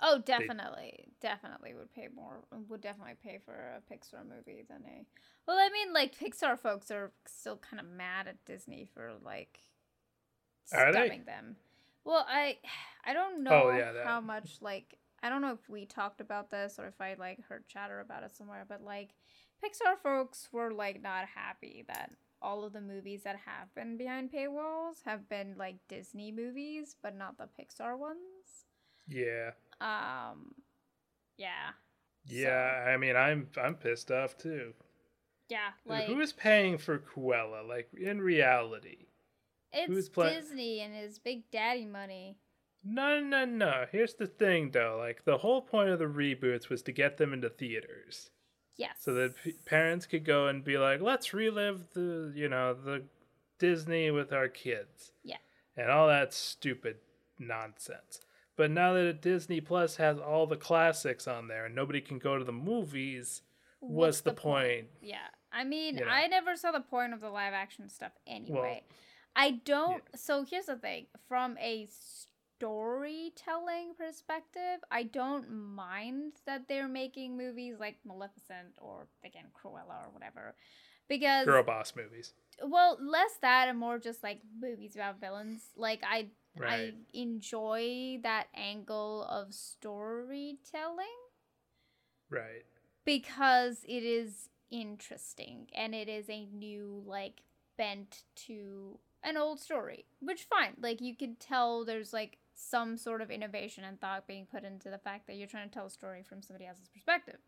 [0.00, 2.44] Oh, definitely, definitely would pay more.
[2.68, 5.06] Would definitely pay for a Pixar movie than a.
[5.46, 9.58] Well, I mean, like Pixar folks are still kind of mad at Disney for like
[10.72, 11.56] Are them.
[12.04, 12.58] Well, I,
[13.04, 15.86] I don't oh, know Oh, yeah, that- how much like I don't know if we
[15.86, 19.10] talked about this or if I like heard chatter about it somewhere, but like
[19.64, 22.10] Pixar folks were like not happy that
[22.46, 27.16] all of the movies that have been behind paywalls have been like Disney movies, but
[27.16, 28.66] not the Pixar ones.
[29.08, 29.50] yeah.
[29.80, 30.54] Um,
[31.36, 31.70] yeah,
[32.24, 34.72] Yeah, I mean, I'm I'm pissed off too.
[35.48, 35.70] yeah.
[35.84, 37.66] Like Who is paying for Cruella?
[37.68, 39.06] Like in reality,
[39.72, 42.38] it's who's play- Disney and his big daddy money.
[42.82, 43.84] no, no, no.
[43.92, 44.96] Here's the thing, though.
[44.98, 48.30] Like the whole point of the reboots was to get them into theaters,
[48.76, 48.96] Yes.
[49.00, 53.04] so that p- parents could go and be like, "Let's relive the, you know, the
[53.58, 55.36] Disney with our kids." Yeah.
[55.76, 56.96] and all that stupid
[57.38, 58.20] nonsense.
[58.56, 62.38] But now that Disney Plus has all the classics on there and nobody can go
[62.38, 63.42] to the movies,
[63.80, 64.86] what's, the, point?
[65.02, 65.18] Yeah.
[65.52, 66.10] I mean, You know.
[66.10, 68.82] I never saw the point of the live action stuff anyway.
[69.34, 70.02] I don't.
[70.14, 71.86] So here's the thing from a
[72.58, 80.10] storytelling perspective, I don't mind that they're making movies like Maleficent or, again, Cruella or
[80.12, 80.54] whatever.
[81.08, 82.32] Because Girl boss movies.
[82.62, 86.26] well less that and more just like movies about villains like i
[86.66, 91.06] i enjoy that angle of storytelling
[92.28, 92.64] Right.
[93.04, 97.42] because it is interesting and it is a new like
[97.78, 103.20] bent to an old story which fine like you could tell there's like some sort
[103.20, 105.90] of innovation and thought being put into the fact that you're trying to tell a
[105.90, 107.38] story from somebody else's perspective.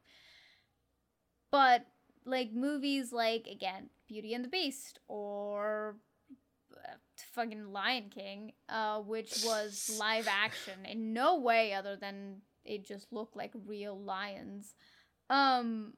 [1.50, 1.86] But
[2.24, 5.96] like movies like again beauty and the beast or
[6.74, 6.96] uh,
[7.32, 12.36] fucking lion king uh which was live action in no way other than
[12.66, 14.74] it just looked like real lions
[15.30, 15.94] um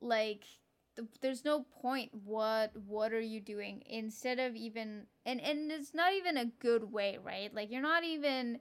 [0.00, 0.44] like
[0.96, 3.82] th- there's no point what what are you doing?
[3.86, 7.54] Instead of even and and it's not even a good way right?
[7.54, 8.60] Like you're not even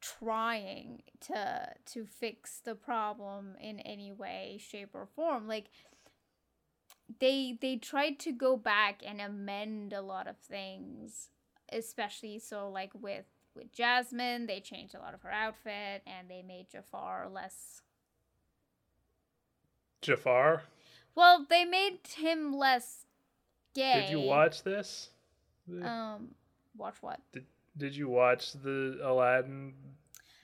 [0.00, 5.48] trying to to fix the problem in any way shape or form.
[5.48, 5.66] Like
[7.20, 11.28] they they tried to go back and amend a lot of things
[11.72, 13.24] especially so like with
[13.54, 17.82] with Jasmine they changed a lot of her outfit and they made Jafar less
[20.02, 20.62] Jafar,
[21.14, 23.06] well they made him less
[23.74, 25.10] gay did you watch this?
[25.82, 26.34] Um
[26.76, 27.46] watch what Did
[27.76, 29.74] Did you watch the Aladdin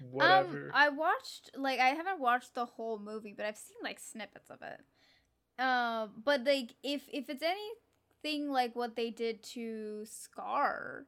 [0.01, 0.66] whatever.
[0.66, 4.51] Um, I watched like I haven't watched the whole movie, but I've seen like snippets
[4.51, 5.62] of it.
[5.62, 11.07] Um, but like if if it's anything like what they did to Scar,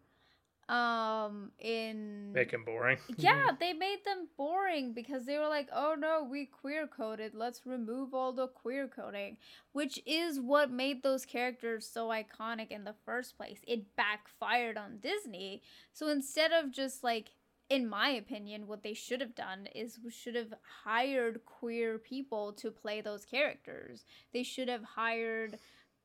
[0.73, 2.97] um, in Make him boring.
[3.19, 7.35] yeah, they made them boring because they were like, "Oh no, we queer coded.
[7.35, 9.37] Let's remove all the queer coding,"
[9.73, 13.61] which is what made those characters so iconic in the first place.
[13.67, 15.63] It backfired on Disney.
[15.93, 17.33] So instead of just like
[17.69, 20.53] in my opinion, what they should have done is we should have
[20.85, 24.05] hired queer people to play those characters.
[24.33, 25.59] They should have hired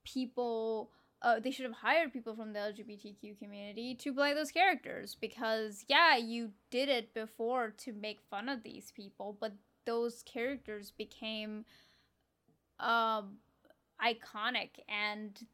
[0.06, 0.92] people
[1.22, 5.84] uh, they should have hired people from the LGBTQ community to play those characters because
[5.88, 9.54] yeah, you did it before to make fun of these people, but
[9.86, 11.66] those characters became
[12.80, 13.38] um
[14.04, 15.48] iconic and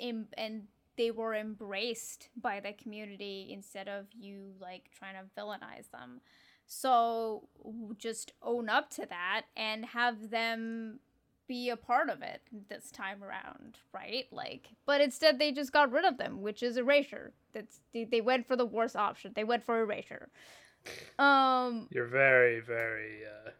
[0.00, 0.64] im- and
[0.96, 6.20] they were embraced by the community instead of you like trying to villainize them.
[6.66, 7.48] So
[7.98, 11.00] just own up to that and have them
[11.46, 14.26] be a part of it this time around, right?
[14.30, 17.32] Like, but instead they just got rid of them, which is erasure.
[17.52, 19.32] That's they, they went for the worst option.
[19.34, 20.28] They went for erasure.
[21.18, 23.50] Um, You're very, very uh,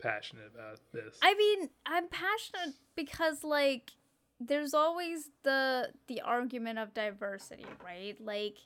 [0.00, 1.18] passionate about this.
[1.22, 3.92] I mean, I'm passionate because like
[4.40, 8.16] there's always the the argument of diversity, right?
[8.20, 8.58] Like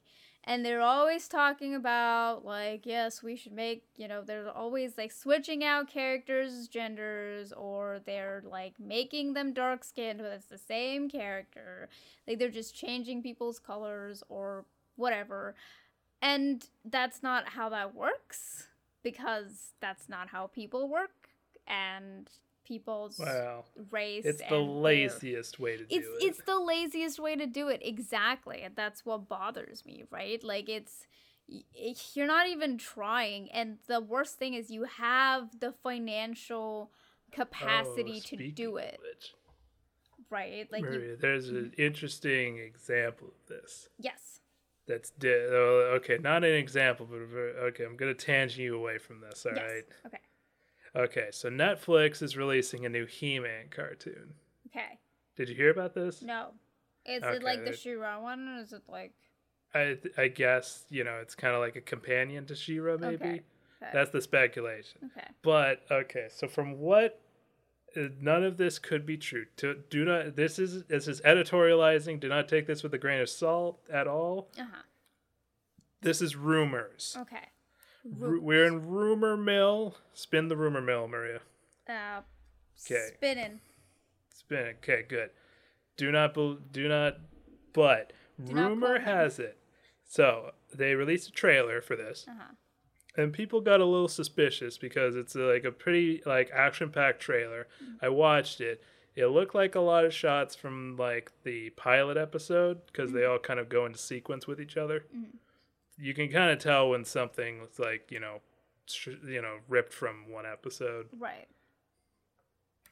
[0.46, 5.12] and they're always talking about like yes, we should make, you know, they're always like
[5.12, 11.08] switching out characters' genders or they're like making them dark skinned but it's the same
[11.10, 11.88] character.
[12.28, 14.64] Like they're just changing people's colors or
[14.96, 15.54] whatever.
[16.22, 18.68] And that's not how that works
[19.02, 21.28] because that's not how people work
[21.66, 22.28] and
[22.66, 23.20] people's
[23.90, 26.26] race it's the and their- laziest way to do it's it.
[26.26, 30.68] it's the laziest way to do it exactly and that's what bothers me right like
[30.68, 31.06] it's
[32.14, 36.90] you're not even trying and the worst thing is you have the financial
[37.32, 39.00] capacity Oh, to do it
[40.30, 41.80] right like you, there's an mm-hmm.
[41.82, 43.88] interesting example of this.
[43.98, 44.40] yes
[44.88, 47.18] That's di- oh, okay, not an example, but
[47.68, 47.84] okay.
[47.84, 49.44] I'm gonna tangent you away from this.
[49.46, 49.60] All right.
[49.60, 50.20] yes okay
[50.96, 54.34] Okay, so Netflix is releasing a new He-Man cartoon.
[54.68, 54.98] okay
[55.36, 56.22] Did you hear about this?
[56.22, 56.52] no
[57.04, 57.76] is it like the Okay.
[57.76, 59.12] She-Ra one or is it like
[59.74, 63.14] I I guess you know it's kind of like a companion to She-Ra, maybe.
[63.16, 63.28] Okay.
[63.82, 65.10] okay That's the speculation.
[65.16, 67.20] okay But okay, so from what
[67.96, 69.46] uh, none of this could be true.
[69.58, 72.20] To, do not this is this is editorializing.
[72.20, 74.48] Do not take this with a grain of salt at all.
[74.58, 74.82] uh-huh
[76.02, 77.16] This is rumors.
[77.20, 77.48] okay
[78.18, 79.96] Ru- we're in rumor mill.
[80.14, 81.40] Spin the rumor mill, Maria.
[81.88, 82.20] uh
[82.86, 83.08] 'Kay.
[83.16, 83.60] spinning
[84.34, 84.74] Spin.
[84.82, 85.30] Okay, good.
[85.96, 87.18] Do not bel do not.
[87.72, 88.12] But
[88.44, 89.04] Do rumor me.
[89.04, 89.58] has it.
[90.08, 92.26] So they released a trailer for this.
[92.28, 92.52] uh-huh
[93.18, 97.18] and people got a little suspicious because it's uh, like a pretty like action packed
[97.18, 97.66] trailer
[98.02, 98.82] i watched it
[99.14, 103.38] it looked like a lot of shots from like the pilot episode because they all
[103.38, 105.06] kind of go into sequence with each other
[105.98, 108.40] you can kind of tell when something something's like you know
[108.86, 111.48] sh- you know ripped from one episode right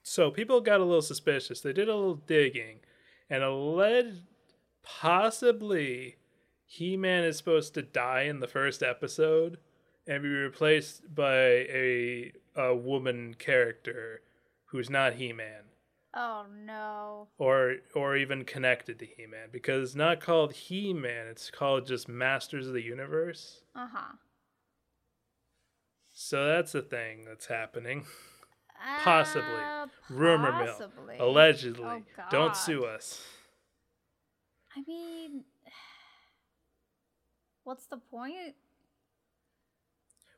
[0.07, 1.62] so people got a little suspicious.
[1.62, 2.80] They did a little digging
[3.30, 4.20] and alleged
[4.82, 6.16] possibly
[6.66, 9.59] He Man is supposed to die in the first episode
[10.07, 14.20] and be replaced by a a woman character
[14.66, 15.62] who's not He Man.
[16.17, 19.49] Oh no Or or even connected to He Man.
[19.53, 23.62] Because it's not called He Man, it's called just Masters of the Universe.
[23.75, 24.17] uh-huh
[26.12, 28.07] So that's the thing that's happening.
[29.03, 29.45] Possibly.
[29.49, 30.67] Uh, Rumor mill.
[30.75, 31.17] possibly.
[31.19, 31.85] Allegedly.
[31.85, 33.23] Oh, Don't sue us.
[34.77, 35.45] I mean,
[37.65, 38.55] what's the point?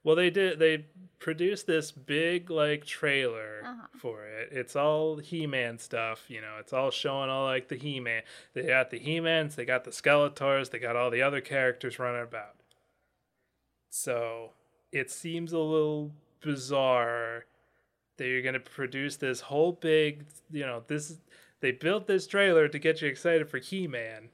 [0.07, 0.61] Well, they did.
[0.61, 0.85] They
[1.19, 3.87] produced this big like trailer Uh-huh.
[3.99, 4.51] for it.
[4.53, 6.27] It's all He-Man stuff.
[6.29, 8.23] You know, it's all showing all like the He-Man.
[8.55, 9.57] They got the He-Mans.
[9.57, 10.71] They got the Skeletors.
[10.71, 12.55] They got all the other characters running about.
[13.91, 14.53] So
[14.93, 17.47] it seems a little bizarre
[18.17, 20.25] that you're gonna produce this whole big.
[20.53, 21.19] You know, this.
[21.59, 24.29] They built this trailer to get you excited for He-Man.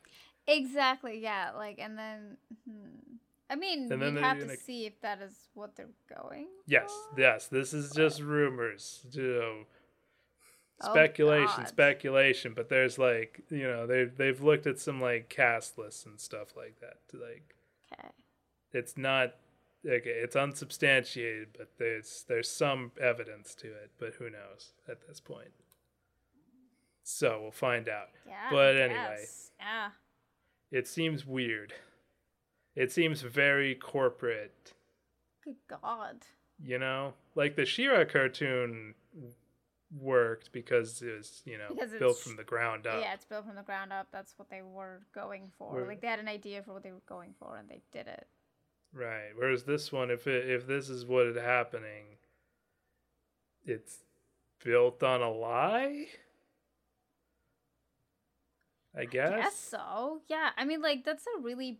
[0.46, 1.18] Exactly.
[1.18, 1.52] Yeah.
[1.56, 2.36] Like, and then,
[2.68, 3.11] hmm.
[3.52, 5.90] I mean, And then we'd they're have to gonna- see if that is what they're
[6.08, 6.48] going.
[6.66, 7.20] Yes, for.
[7.20, 7.48] yes.
[7.48, 9.04] This is just rumors.
[9.10, 9.66] You know,
[10.84, 11.68] Oh, speculation, God.
[11.68, 12.54] speculation.
[12.54, 16.56] But there's like, you know, they they've looked at some like cast lists and stuff
[16.56, 17.06] like that.
[17.08, 17.54] To like,
[17.92, 18.08] Okay.
[18.72, 19.36] it's not
[19.86, 20.10] okay.
[20.10, 23.90] It's unsubstantiated, but there's there's some evidence to it.
[23.98, 25.52] But who knows at this point?
[27.04, 28.08] So we'll find out.
[28.26, 28.48] Yeah.
[28.50, 29.26] But anyway.
[29.60, 29.90] Yeah.
[30.70, 31.74] It seems weird.
[32.74, 34.72] It seems very corporate
[35.44, 36.24] Good God.
[36.64, 38.94] You know, like the She-Ra cartoon
[40.00, 43.02] worked because it was you know built from the ground up.
[43.02, 44.06] Yeah, it's built from the ground up.
[44.12, 45.72] That's what they were going for.
[45.74, 48.06] Where- Like they had an idea for what they were going for, and they did
[48.06, 48.26] it.
[48.94, 49.30] Right.
[49.34, 52.04] Whereas this one, if it, if this is what is happening,
[53.64, 53.98] it's
[54.64, 56.06] built on a lie.
[58.96, 59.30] I guess.
[59.30, 60.20] Guess so.
[60.28, 61.78] Yeah, I mean, like that's a really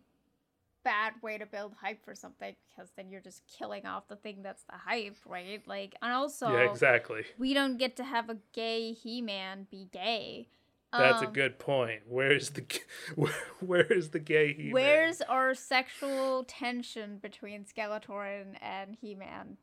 [0.83, 4.41] bad way to build hype for something because then you're just killing off the thing
[4.43, 5.61] that's the hype, right?
[5.67, 7.23] Like, and also yeah, exactly.
[7.37, 10.47] we don't get to have a gay He-Man be gay.
[10.91, 12.01] That's a Um, good point.
[12.07, 12.63] Where's the
[13.15, 14.73] where, where is the gay He-Man?
[14.73, 19.57] Where's our sexual tension between Skeletor and, and He-Man,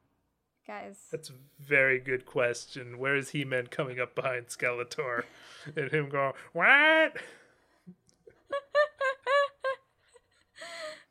[0.67, 0.97] guys?
[1.13, 2.99] That's a very good question.
[2.99, 5.23] Where is He-Man coming up behind Skeletor,
[5.77, 7.17] and him going what?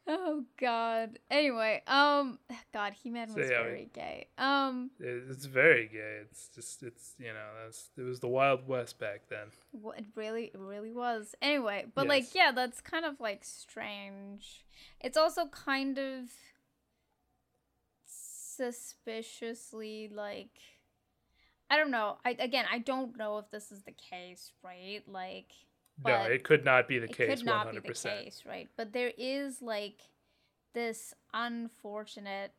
[0.09, 1.19] Oh God.
[1.31, 2.39] Anyway, um,
[2.73, 4.27] God, He-Man So, was yeah, we- very gay.
[4.37, 6.19] Um, It's very gay.
[6.23, 9.47] It's just it's you know that's it was the Wild West back then.
[9.81, 11.35] wh- it really, it really was.
[11.41, 14.65] Anyway, but like, yeah, that's kind of like strange.
[14.99, 16.25] It's also kind of
[18.05, 20.49] suspiciously like.
[21.71, 22.17] I don't know.
[22.25, 25.01] I again, I don't know if this is the case, right?
[25.07, 25.51] Like,
[26.05, 27.39] no, it could not be the it case.
[27.39, 28.69] could not be hundred the case, right?
[28.77, 30.01] But there is like
[30.73, 32.53] this unfortunate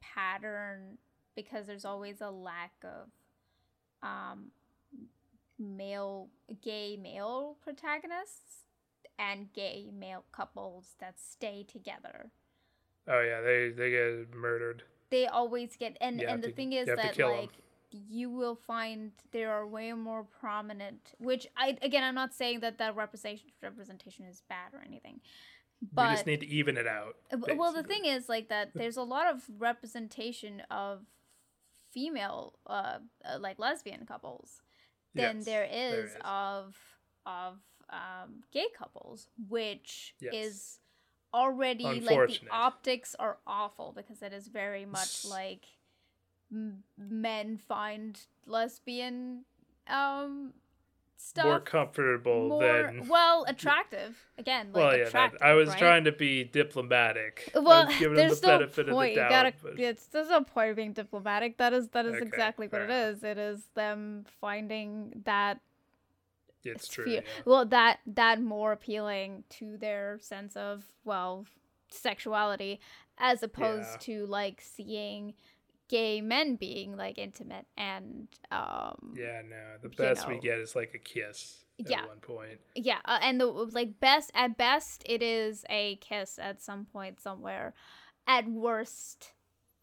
[0.00, 0.98] pattern
[1.34, 3.08] because there's always a lack of
[4.02, 4.46] um
[5.58, 6.28] male
[6.62, 8.62] gay male protagonists
[9.18, 12.30] and gay male couples that stay together.
[13.08, 14.84] Oh yeah, they they get murdered.
[15.10, 17.50] They always get and and the to- thing is you have to that like
[17.90, 22.78] you will find there are way more prominent which I again I'm not saying that
[22.78, 25.20] that representation representation is bad or anything.
[25.94, 27.16] But we just need to even it out.
[27.30, 31.02] W- Well, the thing is, like that, there's a lot of representation of
[31.92, 34.62] female, uh, uh, like lesbian couples,
[35.14, 36.16] than Yes, there there is, is.
[36.24, 36.76] of
[37.26, 37.58] of
[37.90, 40.34] um, gay couples, which Yes.
[40.34, 40.78] is
[41.34, 45.66] already like the optics are awful because it is very much like
[46.52, 49.44] m- men find lesbian
[49.88, 50.52] um
[51.20, 53.08] stuff more comfortable more than.
[53.08, 55.78] well attractive again like well, yeah, that, I was right?
[55.78, 57.50] trying to be diplomatic.
[57.54, 58.58] Well, was giving him there's the no
[58.92, 59.14] point.
[59.14, 59.30] the You doubt.
[59.30, 59.52] gotta.
[59.62, 61.58] but- It's there's no point of being diplomatic.
[61.58, 63.24] That is that is Okay, exactly what it is.
[63.24, 65.58] It is them finding that
[66.64, 67.10] it's true.
[67.10, 67.20] yeah.
[67.44, 71.46] Well, that that more appealing to their sense of well
[71.90, 72.78] sexuality,
[73.18, 73.96] as opposed Yeah.
[74.20, 75.34] to like seeing
[75.88, 79.56] gay men being like intimate and um Yeah, no.
[79.82, 82.06] The you best we get is like a kiss at Yeah.
[82.06, 82.60] one point.
[82.74, 87.20] yeah uh, and the like best at best it is a kiss at some point
[87.20, 87.72] somewhere
[88.26, 89.32] at worst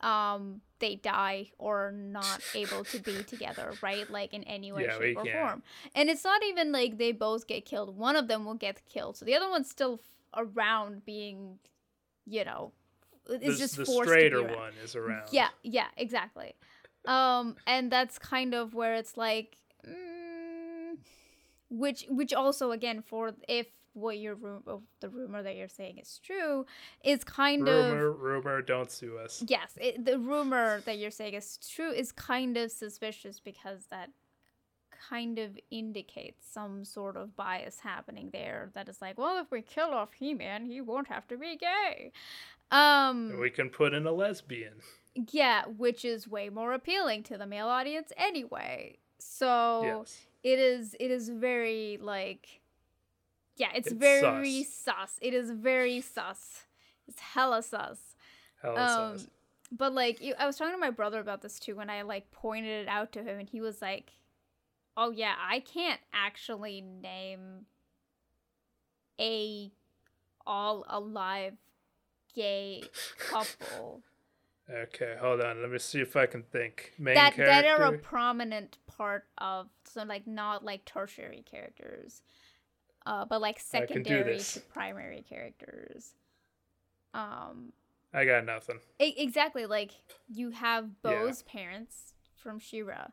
[0.02, 4.98] um they die or not able to be together right like in any way Yeah,
[5.00, 5.38] shape or can't.
[5.40, 5.64] form
[5.96, 9.16] and it's not even like they both get killed one of them will get killed
[9.18, 11.60] so the other one's still f- around being
[12.26, 12.72] you know
[13.30, 15.30] is the, just the forced straighter to be one is around.
[15.32, 16.54] Yeah, yeah, exactly.
[17.06, 19.58] Um, and that's kind of where it's like,
[19.88, 20.98] mm,
[21.70, 25.98] which, which also again for if what your room, oh, the rumor that you're saying
[26.00, 26.66] is true,
[27.04, 29.44] is kind Rumor, of rumor, don't sue us.
[29.48, 34.10] yes, it, the rumor that you're saying is true is kind of suspicious because that
[35.10, 39.62] kind of indicates some sort of bias happening there that is like well if we
[39.62, 42.12] kill off he-man he won't have to be gay
[42.72, 44.74] um We can put in a lesbian.
[45.32, 48.98] yeah, which is way more appealing to the male audience anyway.
[49.20, 50.26] So yes.
[50.44, 52.62] it is it is very like
[53.58, 54.74] yeah, it's, It's very sus.
[54.74, 55.20] sus.
[55.22, 56.64] It is very sus.
[57.08, 58.00] It's hella sus.
[58.62, 59.30] Hell Um says.
[59.72, 62.82] but like I was talking to my brother about this too when I like pointed
[62.84, 64.12] it out to him and he was like,
[64.98, 67.66] "Oh yeah, I can't actually name
[69.20, 69.72] a
[70.46, 71.56] all alive
[72.34, 72.84] gay
[73.18, 74.02] couple."
[74.68, 75.62] Okay, hold on.
[75.62, 76.94] Let me see if I can think.
[76.98, 77.46] Main that character.
[77.46, 82.22] that are a prominent part of so like not like tertiary characters
[83.06, 86.16] uh but like I can do secondary to primary characters
[87.14, 87.74] um
[88.14, 88.80] I got nothing.
[89.00, 89.92] e- exactly like
[90.28, 91.12] you have Yeah.
[91.12, 93.08] Bow's parents from She-Ra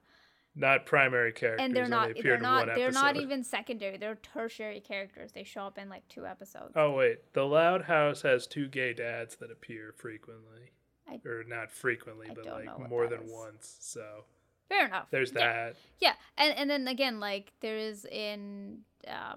[0.55, 1.65] Not primary characters.
[1.65, 5.63] and they're not appeared they're not they're not even secondary they're tertiary characters they show
[5.63, 9.51] up in like two episodes Oh wait, the Loud House has two gay dads that
[9.51, 10.73] appear frequently,
[11.09, 13.33] I- or not frequently, I but like more than is.
[13.33, 13.77] once.
[13.81, 14.25] So
[14.69, 15.41] fair enough there's Yeah.
[15.71, 15.77] that.
[16.01, 19.37] Yeah, and and then again, like there is in uh,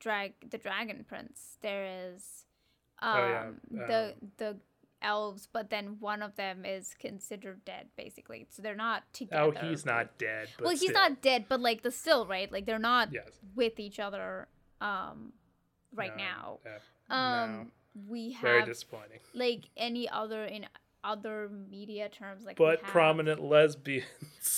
[0.00, 1.58] drag the Dragon Prince.
[1.62, 2.44] There is
[3.00, 3.26] um Oh,
[3.72, 4.56] yeah, the the
[5.02, 8.46] elves, but then one of them is considered dead, basically.
[8.50, 9.52] So they're not together.
[9.62, 10.48] Oh, he's not dead.
[10.56, 10.94] But well, he's still.
[10.94, 13.28] not dead, but like the still right, like they're not Yes.
[13.54, 14.48] with each other
[14.80, 15.32] um
[15.94, 16.58] right No, now.
[16.64, 16.78] yeah,
[17.44, 17.66] Um, no.
[18.08, 19.20] we Very have disappointing.
[19.34, 20.66] like any other in
[21.04, 24.06] other media terms, like But prominent lesbians.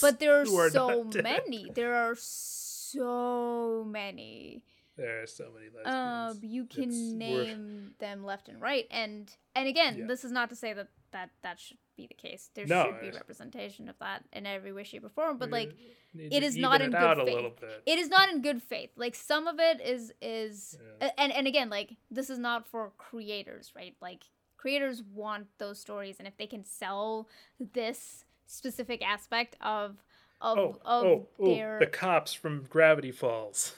[0.01, 1.71] But there are are so many.
[1.75, 4.63] There are so many.
[4.97, 6.55] There are so many Um, lesbians.
[6.55, 10.07] you can It's- name them left and right, and and again, Yeah.
[10.07, 12.51] this is not to say that that that should be the case.
[12.55, 15.39] There No, should be it's- representation of that in every way, shape, or form.
[15.39, 15.73] But like,
[16.17, 17.83] it is not in good faith.
[17.87, 18.91] it is not in good faith.
[18.97, 21.13] Like some of it is is Yeah.
[21.19, 23.97] and and again, like this is not for creators, right?
[24.01, 24.25] Like
[24.57, 27.29] creators want those stories, and if they can sell
[27.59, 30.03] this specific aspect of
[30.41, 33.77] of oh, of oh, oh, their the cops from Gravity Falls.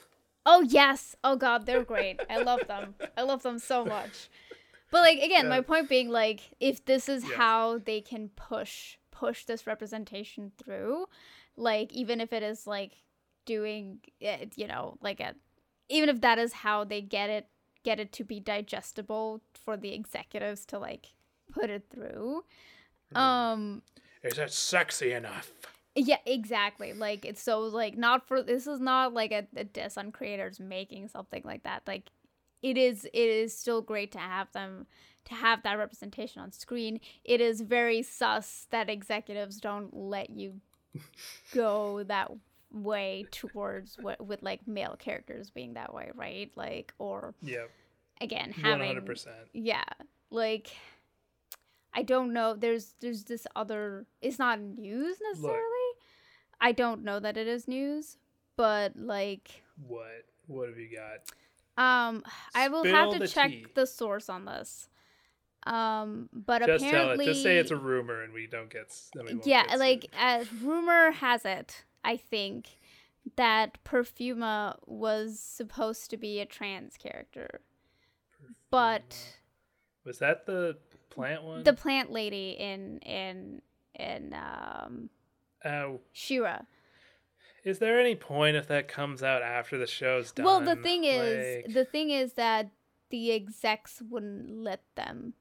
[0.49, 1.15] Oh yes.
[1.25, 2.21] Oh god, they're great.
[2.29, 2.95] I love them.
[3.17, 4.29] I love them so much.
[4.89, 7.33] But like again, my point being like if this is Yes.
[7.33, 11.07] how they can push push this representation through,
[11.57, 12.93] like even if it is like
[13.45, 15.35] doing it, you know, like a
[15.89, 17.47] even if that is how they get it
[17.83, 21.07] get it to be digestible for the executives to like
[21.51, 22.43] put it through.
[23.15, 23.81] Um
[24.23, 25.51] Is it sexy enough?
[25.97, 26.93] Yeah, exactly.
[26.93, 30.59] Like it's so like not for this is not like a, a diss on creators
[30.59, 31.83] making something like that.
[31.87, 32.09] Like
[32.61, 34.87] it is it is still great to have them
[35.25, 36.99] to have that representation on screen.
[37.25, 40.61] It is very sus that executives don't let you
[41.53, 42.31] go that
[42.71, 46.51] way towards what with like male characters being that way, right?
[46.55, 47.65] Like or yeah,
[48.21, 49.35] again having hundred percent.
[49.53, 49.83] yeah
[50.29, 50.71] like
[51.93, 55.76] i don't know there's there's this other it's not news necessarily
[56.61, 58.17] i don't know that it is news
[58.55, 60.25] but like What?
[60.47, 61.19] What have you got?
[61.81, 62.23] um
[62.55, 63.65] i will have to the check tea.
[63.75, 64.89] the source on this
[65.65, 66.93] um but Just tell it.
[66.93, 68.85] apparently Just say it's a rumor, and we don't get.
[68.85, 72.79] s- then we yeah get like as rumor has it i think
[73.35, 77.59] that perfuma was supposed to be a trans character
[78.69, 79.17] but
[80.05, 80.77] was that the
[81.09, 81.63] plant one?
[81.63, 83.61] the plant lady in in
[83.95, 85.09] in um
[85.65, 86.59] Oh, She-Ra.
[87.63, 90.45] is there any point if that comes out after the show's done?
[90.45, 92.69] Well, the thing is, Like- the thing is that
[93.09, 95.33] the execs wouldn't let them.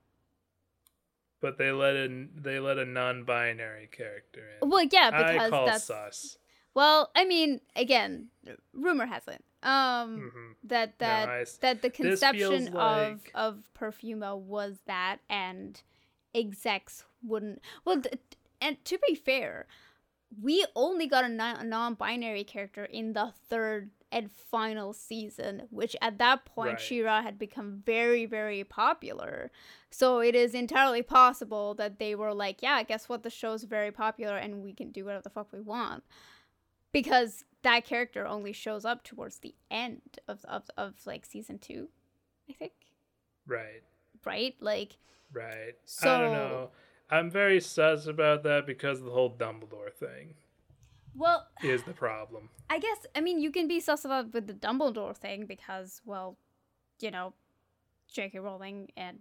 [1.41, 4.69] but they let a they let a non-binary character in.
[4.69, 6.39] Well, yeah, I because call that's sus.
[6.75, 7.11] well.
[7.15, 8.29] I mean, again,
[8.73, 10.55] rumor has it um Mhm.
[10.65, 15.81] that No, that I that the conception of like- of Perfuma was that, and
[16.35, 17.61] execs wouldn't.
[17.85, 18.19] Well, th-
[18.61, 19.67] and to be fair,
[20.43, 25.97] we only got a, non- a non-binary character in the third and final season, which
[26.01, 26.81] at that point Right.
[26.81, 29.51] She-Ra had become very, very popular.
[29.91, 33.23] So it is entirely possible that they were like, "Yeah, guess what?
[33.23, 36.05] The show's very popular, and we can do whatever the fuck we want."
[36.93, 41.89] Because that character only shows up towards the end of of, of like season two,
[42.49, 42.73] I think.
[43.47, 43.83] Right,
[44.25, 44.55] Right?
[44.61, 44.99] Like
[45.33, 45.75] right.
[45.75, 46.71] I So- don't know.
[47.11, 50.35] I'm very sus about that because the whole Dumbledore thing
[51.15, 52.49] well, is the problem.
[52.71, 56.37] I guess I mean you can be sus about with the Dumbledore thing because well,
[57.01, 57.33] you know,
[58.13, 58.39] J.K.
[58.41, 59.19] Rowling and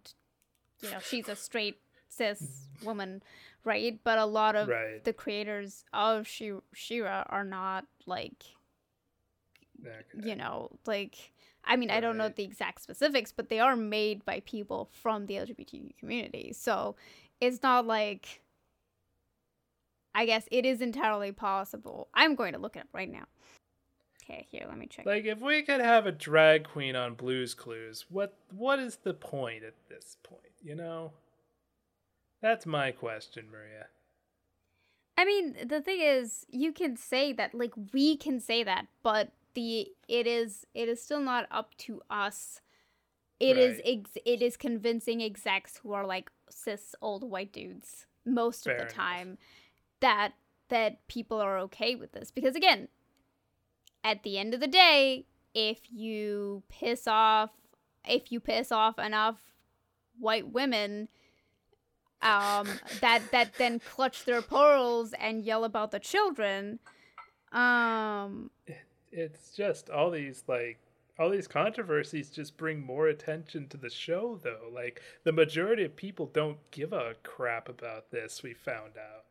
[0.82, 1.80] you know she's a straight
[2.10, 3.22] cis woman,
[3.64, 4.00] right?
[4.04, 5.04] But a lot of Right.
[5.04, 8.44] the creators of She- She-Ra are not like
[9.86, 10.28] Okay.
[10.28, 11.32] you know like.
[11.68, 15.26] I mean, I don't know the exact specifics, but they are made by people from
[15.26, 16.54] the LGBT community.
[16.54, 16.96] So
[17.42, 18.42] it's not like
[20.14, 22.08] I guess it is entirely possible.
[22.14, 23.26] I'm going to look it up right now.
[24.24, 25.06] Okay, here, let me check.
[25.06, 29.14] Like if we could have a drag queen on Blue's Clues, what what is the
[29.14, 30.42] point at this point?
[30.64, 31.12] You know,
[32.42, 33.88] that's my question, Maria.
[35.18, 39.32] I mean, the thing is, you can say that, like we can say that, but
[39.54, 42.62] the it is it is still not up to us.
[43.40, 44.00] It is Right.
[44.00, 48.78] ex- it is convincing execs who are like cis old white dudes most Fair of
[48.80, 48.94] the enough.
[48.96, 49.38] time
[50.02, 50.34] that
[50.70, 52.88] that people are okay with this because again,
[54.04, 57.52] at the end of the day, if you piss off
[58.08, 59.38] if you piss off enough
[60.20, 61.08] white women
[62.22, 62.68] um
[63.02, 66.80] that that then clutch their pearls and yell about the children
[67.52, 68.50] um
[69.12, 70.78] It's just all these like
[71.18, 74.70] all these controversies just bring more attention to the show though.
[74.72, 79.26] Like the majority of people don't give a crap about this, we found out.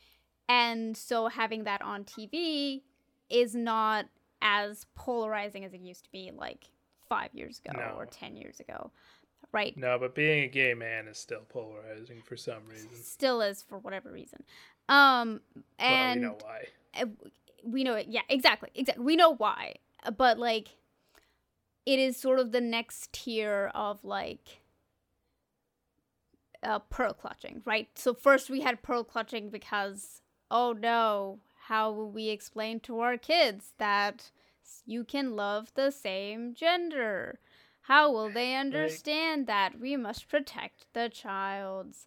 [0.48, 2.82] and so having that on TV
[3.28, 4.06] is not
[4.40, 6.66] as polarizing as it used to be like
[7.08, 7.94] 5 years ago No.
[7.96, 8.90] or 10 years ago
[9.52, 12.88] right No, but being a gay man is still polarizing for some reason.
[12.94, 14.42] still is for whatever reason
[14.88, 15.40] um
[15.78, 16.64] and well, we know why.
[17.02, 17.06] uh,
[17.64, 19.74] we know it yeah exactly exactly we know why
[20.16, 20.68] but like
[21.86, 24.57] it is sort of the next tier of like
[26.62, 27.88] uh, pearl clutching right?
[27.94, 33.18] So first we had pearl clutching because oh no how will we explain to our
[33.18, 34.30] kids that
[34.86, 37.38] you can love the same gender?
[37.82, 42.06] How will they understand that we must protect the child's?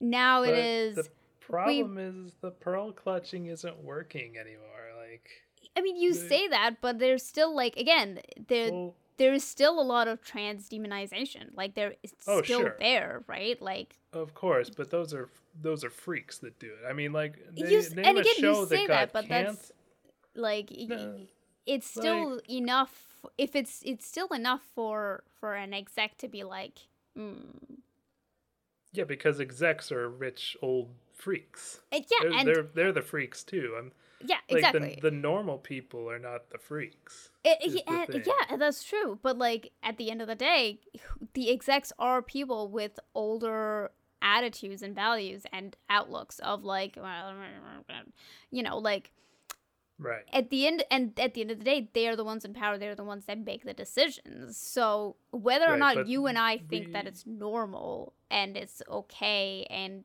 [0.00, 1.08] Now it is the
[1.40, 4.90] problem is the pearl clutching isn't working anymore.
[5.08, 5.28] Like,
[5.76, 9.80] I mean, you say that, but there's still like again, there well, there is still
[9.80, 11.50] a lot of trans demonization.
[11.54, 12.76] Like there is Oh, still sure.
[12.80, 13.60] there, right?
[13.62, 15.28] Like of course, but those are
[15.60, 16.88] those are freaks that do it.
[16.88, 19.70] I mean, like, they, You name and again, you say that that, but that's-
[20.34, 21.20] like No,
[21.66, 22.92] it's still enough.
[23.38, 26.78] If it's it's still enough for for an exec to be like,
[27.16, 27.78] mm.
[28.92, 31.80] Yeah, because execs are rich old freaks.
[31.92, 33.76] And yeah, They're, and they're they're the freaks too.
[33.78, 33.92] I'm
[34.26, 34.98] yeah, like exactly.
[35.00, 37.30] the the normal people are not the freaks.
[37.44, 39.18] It, yeah, the yeah, that's true.
[39.22, 40.80] But like at the end of the day,
[41.34, 43.90] the execs are people with older
[44.22, 46.96] attitudes and values and outlooks of like,
[48.50, 49.10] you know, like
[49.98, 50.24] Right.
[50.32, 52.54] at the end and at the end of the day, they are the ones in
[52.54, 52.76] power.
[52.76, 54.56] They're the ones that make the decisions.
[54.56, 59.66] So whether or Right, not you and I think that it's normal and it's okay
[59.70, 60.04] and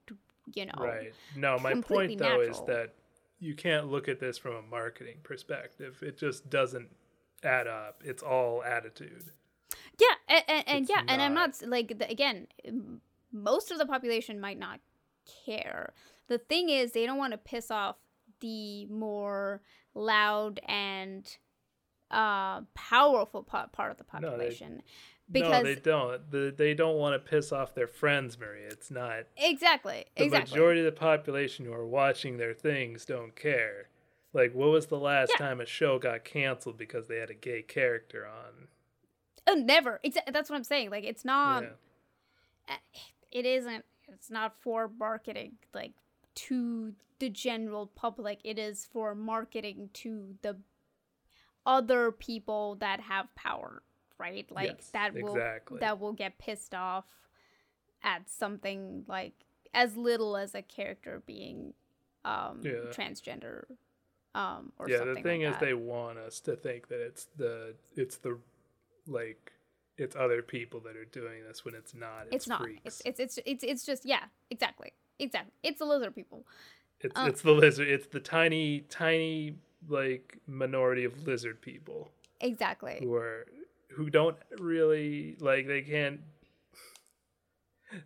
[0.53, 1.13] you know, Right.
[1.35, 2.93] No, my point though is that
[3.39, 5.99] you can't look at this from a marketing perspective.
[6.01, 6.89] It just doesn't
[7.43, 8.01] add up.
[8.03, 9.31] It's all attitude.
[9.99, 11.61] Yeah, and, and, and yeah, and I'm not.
[11.61, 12.47] not like the, again,
[13.31, 14.79] most of the population might not
[15.45, 15.93] care.
[16.27, 17.95] The thing is, they don't want to piss off
[18.39, 19.61] the more
[19.95, 21.27] loud and
[22.11, 24.45] uh powerful pa- part of the No, they-
[25.31, 26.31] population no, they don't.
[26.31, 28.67] The, they don't want to piss off their friends, Maria.
[28.69, 29.23] It's not.
[29.35, 33.89] exactly The exactly majority of the population who are watching their things don't care.
[34.33, 35.47] Like, what was the last Yeah.
[35.47, 38.67] time a show got canceled because they had a gay character on?
[39.49, 41.69] oh, never exactly that's what i'm saying like it's not yeah.
[42.69, 42.77] uh,
[43.31, 45.93] it isn't it's not for marketing like
[46.35, 50.57] to the general public it is for marketing to the
[51.65, 53.83] other people that have power
[54.19, 55.79] right like Yes, that will exactly.
[55.79, 57.05] that will get pissed off
[58.03, 59.33] at something like
[59.73, 61.73] as little as a character being
[62.25, 62.91] um Yeah.
[62.91, 63.65] transgender
[64.35, 65.65] um or yeah, something the thing like is, that.
[65.65, 68.37] they want us to think that it's the it's the
[69.07, 69.51] like
[69.97, 72.27] it's other people that are doing this when it's not.
[72.27, 72.81] It's, it's not Freaks.
[72.85, 76.45] it's, it's it's it's it's just yeah exactly exactly it's the lizard people
[77.01, 77.87] It's Um, it's the lizard.
[77.87, 79.55] It's the tiny, tiny
[79.87, 82.11] like minority of lizard people
[82.41, 83.45] exactly who are
[83.89, 86.21] who don't really like they can't.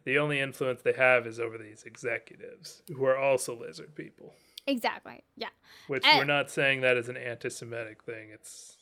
[0.05, 4.33] The only influence they have is over these executives who are also lizard people.
[4.67, 5.49] exactly yeah
[5.87, 6.19] Which Eh.
[6.19, 8.29] we're not saying that as an anti-Semitic thing.
[8.31, 8.77] It's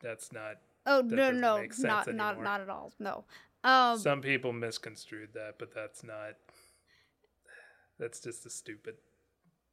[0.00, 0.56] that's not.
[0.86, 2.92] Oh That no, no, not not not at all.
[2.98, 3.24] No.
[3.64, 6.34] Um Some people misconstrued that, but that's not.
[7.98, 8.96] That's just a stupid.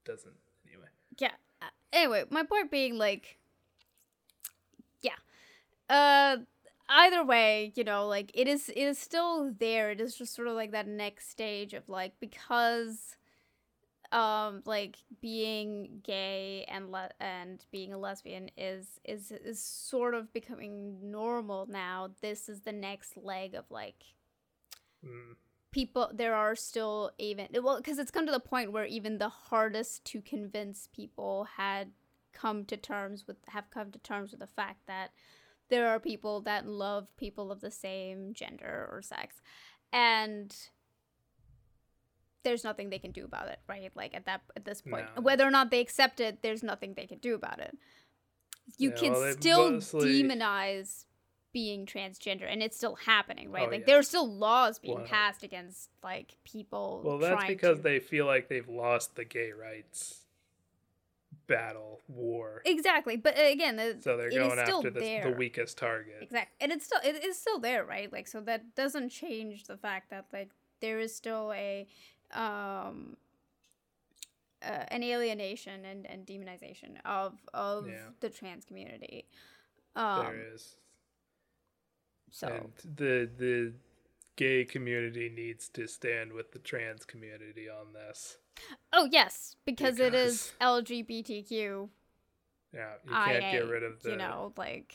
[0.06, 0.36] Doesn't
[0.68, 0.88] anyway.
[1.20, 1.32] yeah.
[1.62, 3.38] Uh, Anyway, my point being like.
[5.92, 6.38] Uh
[6.90, 9.92] either way, you know, like it is it is still there.
[9.92, 13.18] It is just sort of like that next stage of like because
[14.12, 20.34] um like being gay and le- and being a lesbian is is is sort of
[20.34, 24.04] becoming normal now this is the next leg of like
[25.04, 25.36] Mm.
[25.72, 29.30] people there are still even well because it's come to the point where even the
[29.30, 31.92] hardest to convince people had
[32.34, 35.12] come to terms with have come to terms with the fact that
[35.72, 39.42] there are people that love people of the same gender or sex
[39.92, 40.56] and
[42.44, 45.22] there's nothing they can do about it right like at that at this point No.
[45.22, 47.76] whether or not they accept it there's nothing they can do about it
[48.78, 51.06] you Yeah, can well, still mostly- demonize
[51.54, 53.86] being transgender and it's still happening right Oh, like yeah.
[53.88, 55.06] there are still laws being Wow.
[55.06, 59.52] passed against like people Well, that's because to- they feel like they've lost the gay
[59.52, 60.21] rights
[61.52, 62.62] battle war.
[62.66, 66.18] exactly but uh, again the, So they're going still after the, the weakest target.
[66.22, 69.78] exactly and it's still it is still there right like so that doesn't change the
[69.78, 70.50] fact that like
[70.82, 71.88] there is still a
[72.34, 73.16] um
[74.64, 78.10] uh, an alienation and, and demonization of of Yeah.
[78.20, 79.26] the trans community
[79.96, 80.76] um there is.
[82.32, 83.74] so And the the
[84.36, 88.38] gay community needs to stand with the trans community on this.
[88.94, 91.90] Oh yes because, it is lgbtq
[92.74, 94.94] Yeah, you can't IA, get rid of the you know like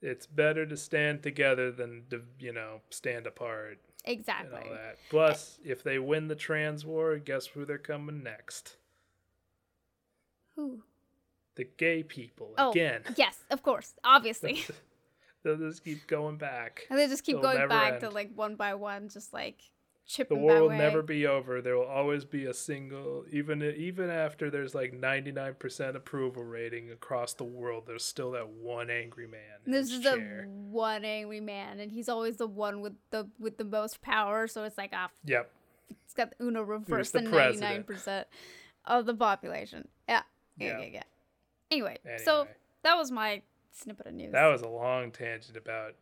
[0.00, 4.96] it's better to stand together than to, you know, stand apart and exactly all that.
[5.10, 8.76] Plus, eh if they win the trans war, guess who they're coming next?
[10.56, 10.82] Who?
[11.56, 13.02] The gay people Oh, again.
[13.16, 14.62] yes of course obviously
[15.44, 16.86] They'll just keep going back.
[16.90, 19.62] and they just keep It'll going back to like one by one just like
[20.16, 20.78] The war will way.
[20.78, 21.60] never be over.
[21.60, 27.34] There will always be a single, even even after there's like 99% approval rating across
[27.34, 27.84] the world.
[27.86, 29.40] There's still that one angry man.
[29.66, 33.58] This his is the one angry man, and he's always the one with the with
[33.58, 34.46] the most power.
[34.46, 35.50] So it's like, ah, Yep.
[36.04, 37.86] it's got Uno reverse the the ninety nine president?
[37.86, 38.26] percent
[38.86, 39.88] of the population.
[40.08, 40.22] Yeah,
[40.56, 40.78] yeah, Yeah.
[40.80, 40.86] yeah.
[40.94, 41.02] yeah.
[41.70, 42.48] Anyway, so
[42.82, 44.32] that was my snippet of news.
[44.32, 45.96] That was a long tangent about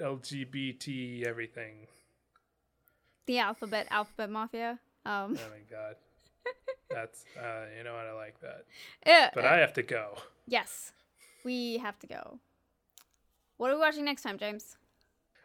[0.00, 1.86] LGBT everything.
[3.28, 4.80] The alphabet alphabet mafia.
[5.06, 5.94] Um, Oh my god.
[6.90, 8.64] That's uh you know what I like that.
[9.06, 10.14] yeah, But uh, I have to go.
[10.46, 10.92] yes,
[11.44, 12.40] we have to go.
[13.58, 14.76] What are we watching next time, James?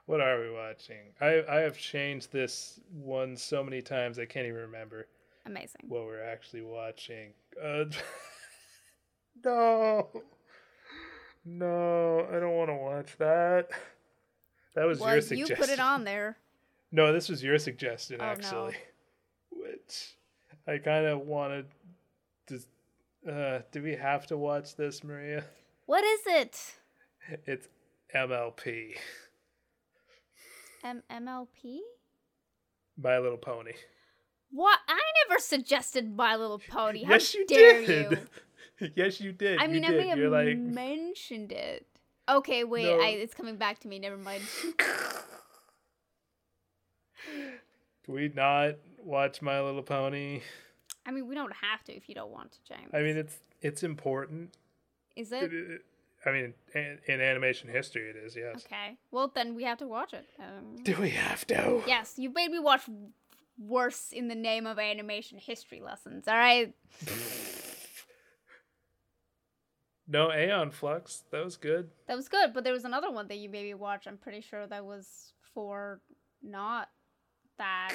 [0.05, 1.13] What are we watching?
[1.21, 5.07] I I have changed this one so many times I can't even remember
[5.45, 5.81] Amazing.
[5.89, 7.33] what we're actually watching.
[7.61, 7.85] Uh
[9.43, 10.09] No.
[11.45, 13.69] No, I don't want to watch that.
[14.75, 15.37] That was your Well, suggestion.
[15.49, 16.37] you put it on there.
[16.93, 18.31] No, this was your suggestion Oh, no.
[18.31, 18.75] actually.
[19.49, 20.15] Which
[20.67, 21.65] I kind of wanted
[22.47, 22.59] to
[23.29, 25.43] uh do we have to watch this, Maria?
[25.87, 26.75] What is it?
[27.45, 27.67] It's
[28.15, 28.95] MLP.
[30.83, 31.79] M- MLP?
[33.01, 33.73] My Little Pony.
[34.51, 34.77] What?
[34.87, 37.03] I never suggested My Little Pony.
[37.03, 38.19] How yes, you dare did.
[38.79, 38.91] you?
[38.95, 39.59] yes, you did.
[39.59, 39.97] I mean, you I did.
[40.01, 41.87] may have You're like, mentioned it.
[42.29, 42.83] Okay, wait.
[42.85, 43.01] No.
[43.01, 43.97] I, it's coming back to me.
[43.99, 44.43] Never mind.
[48.05, 50.41] do we not watch My Little Pony?
[51.05, 52.89] I mean, we don't have to if you don't want to, James.
[52.93, 54.55] I mean, it's it's important.
[55.15, 55.71] is It- it?
[55.71, 55.85] it-
[56.25, 58.33] I mean, in, in animation history, it is.
[58.37, 58.63] Yes.
[58.65, 58.95] Okay.
[59.11, 60.25] Well, then we have to watch it.
[60.39, 61.83] Um, Do we have to?
[61.85, 62.83] yes, you made me watch
[63.59, 66.25] worse in the name of animation history lessons.
[66.29, 66.73] All right.
[70.07, 71.23] No, Aeon Flux.
[71.31, 71.89] That was good.
[72.07, 74.05] That was good, but there was another one that you made me watch.
[74.07, 76.01] I'm pretty sure that was for
[76.41, 76.89] not
[77.57, 77.93] that.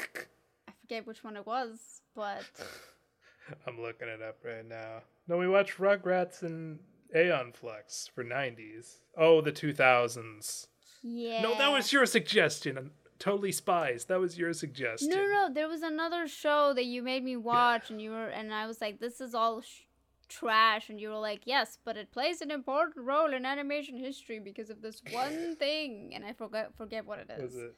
[0.68, 2.42] I forget which one it was, but
[3.66, 5.02] I'm looking it up right now.
[5.26, 6.78] No, we watched Rugrats and
[7.14, 8.96] Aeon Flux for 90s.
[9.16, 10.66] Oh, the 2000s.
[11.02, 11.42] yeah.
[11.42, 12.90] No, that was your suggestion.
[13.18, 14.04] Totally spies.
[14.04, 15.10] That was your suggestion.
[15.10, 15.52] No, no, no.
[15.52, 18.80] There was another show that you made me watch, and you were, and I was
[18.80, 19.86] like, "This is all sh-
[20.28, 24.38] trash," and you were like, "Yes, but it plays an important role in animation history
[24.38, 27.42] because of this one thing," and I forget forget what it is.
[27.42, 27.74] Was it?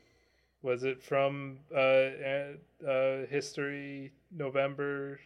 [0.63, 2.53] Was it from uh, uh,
[2.87, 5.21] uh, History November?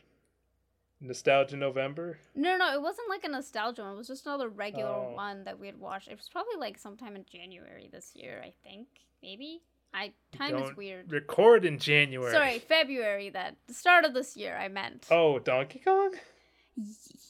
[1.00, 2.18] Nostalgia November?
[2.34, 3.92] No, no, it wasn't like a nostalgia one.
[3.94, 5.12] It was just another regular Oh.
[5.14, 6.08] one that we had watched.
[6.08, 8.86] It was probably like sometime in January this year, I think.
[9.22, 9.60] Maybe.
[9.92, 11.12] I time is Don't weird.
[11.12, 12.32] Record in January.
[12.32, 13.28] Sorry, February.
[13.30, 14.56] That the start of this year.
[14.56, 15.06] I meant.
[15.10, 16.14] Oh, Donkey Kong?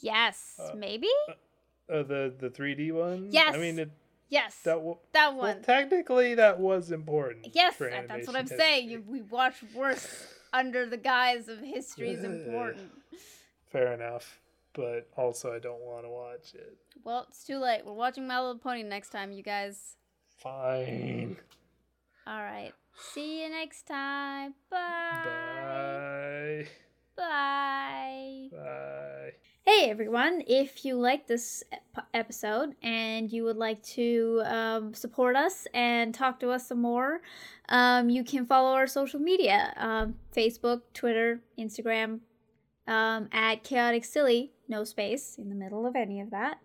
[0.01, 1.09] Yes, Uh, maybe.
[1.29, 3.29] Uh, the the 3D one?
[3.31, 3.55] Yes.
[3.55, 3.91] I mean, it,
[4.29, 5.63] Yes, that that, w- well, one.
[5.63, 7.49] technically that was important.
[7.53, 8.91] Yes, that- that's what I'm saying.
[8.91, 12.91] You, we watch worse under the guise of history is important.
[13.71, 14.41] Fair enough,
[14.73, 16.77] but also I don't want to watch it.
[17.05, 17.83] Well, it's too late.
[17.85, 19.97] We're watching My Little Pony next time, you guys.
[20.39, 21.37] Fine.
[22.27, 22.73] All right.
[23.13, 24.55] See you next time.
[24.71, 26.67] Bye.
[27.17, 28.49] Bye.
[28.51, 28.57] Bye.
[28.57, 29.33] Bye.
[29.67, 35.37] Hey everyone, if you like this ep- episode and you would like to um, support
[35.37, 37.23] us and talk to us some more,
[37.71, 42.21] um, you can follow our social media um, Facebook, Twitter, Instagram
[42.87, 46.59] um, at Chaotic Silly, no space in the middle of any of that.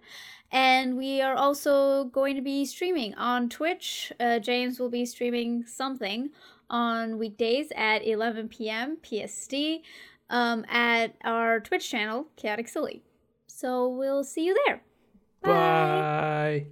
[0.51, 4.11] And we are also going to be streaming on Twitch.
[4.19, 6.31] Uh, James will be streaming something
[6.69, 8.97] on weekdays at 11 p.m.
[9.01, 9.53] PST
[10.29, 13.03] um, at our Twitch channel, Chaotic Silly.
[13.47, 14.81] So we'll see you there.
[15.41, 16.67] Bye.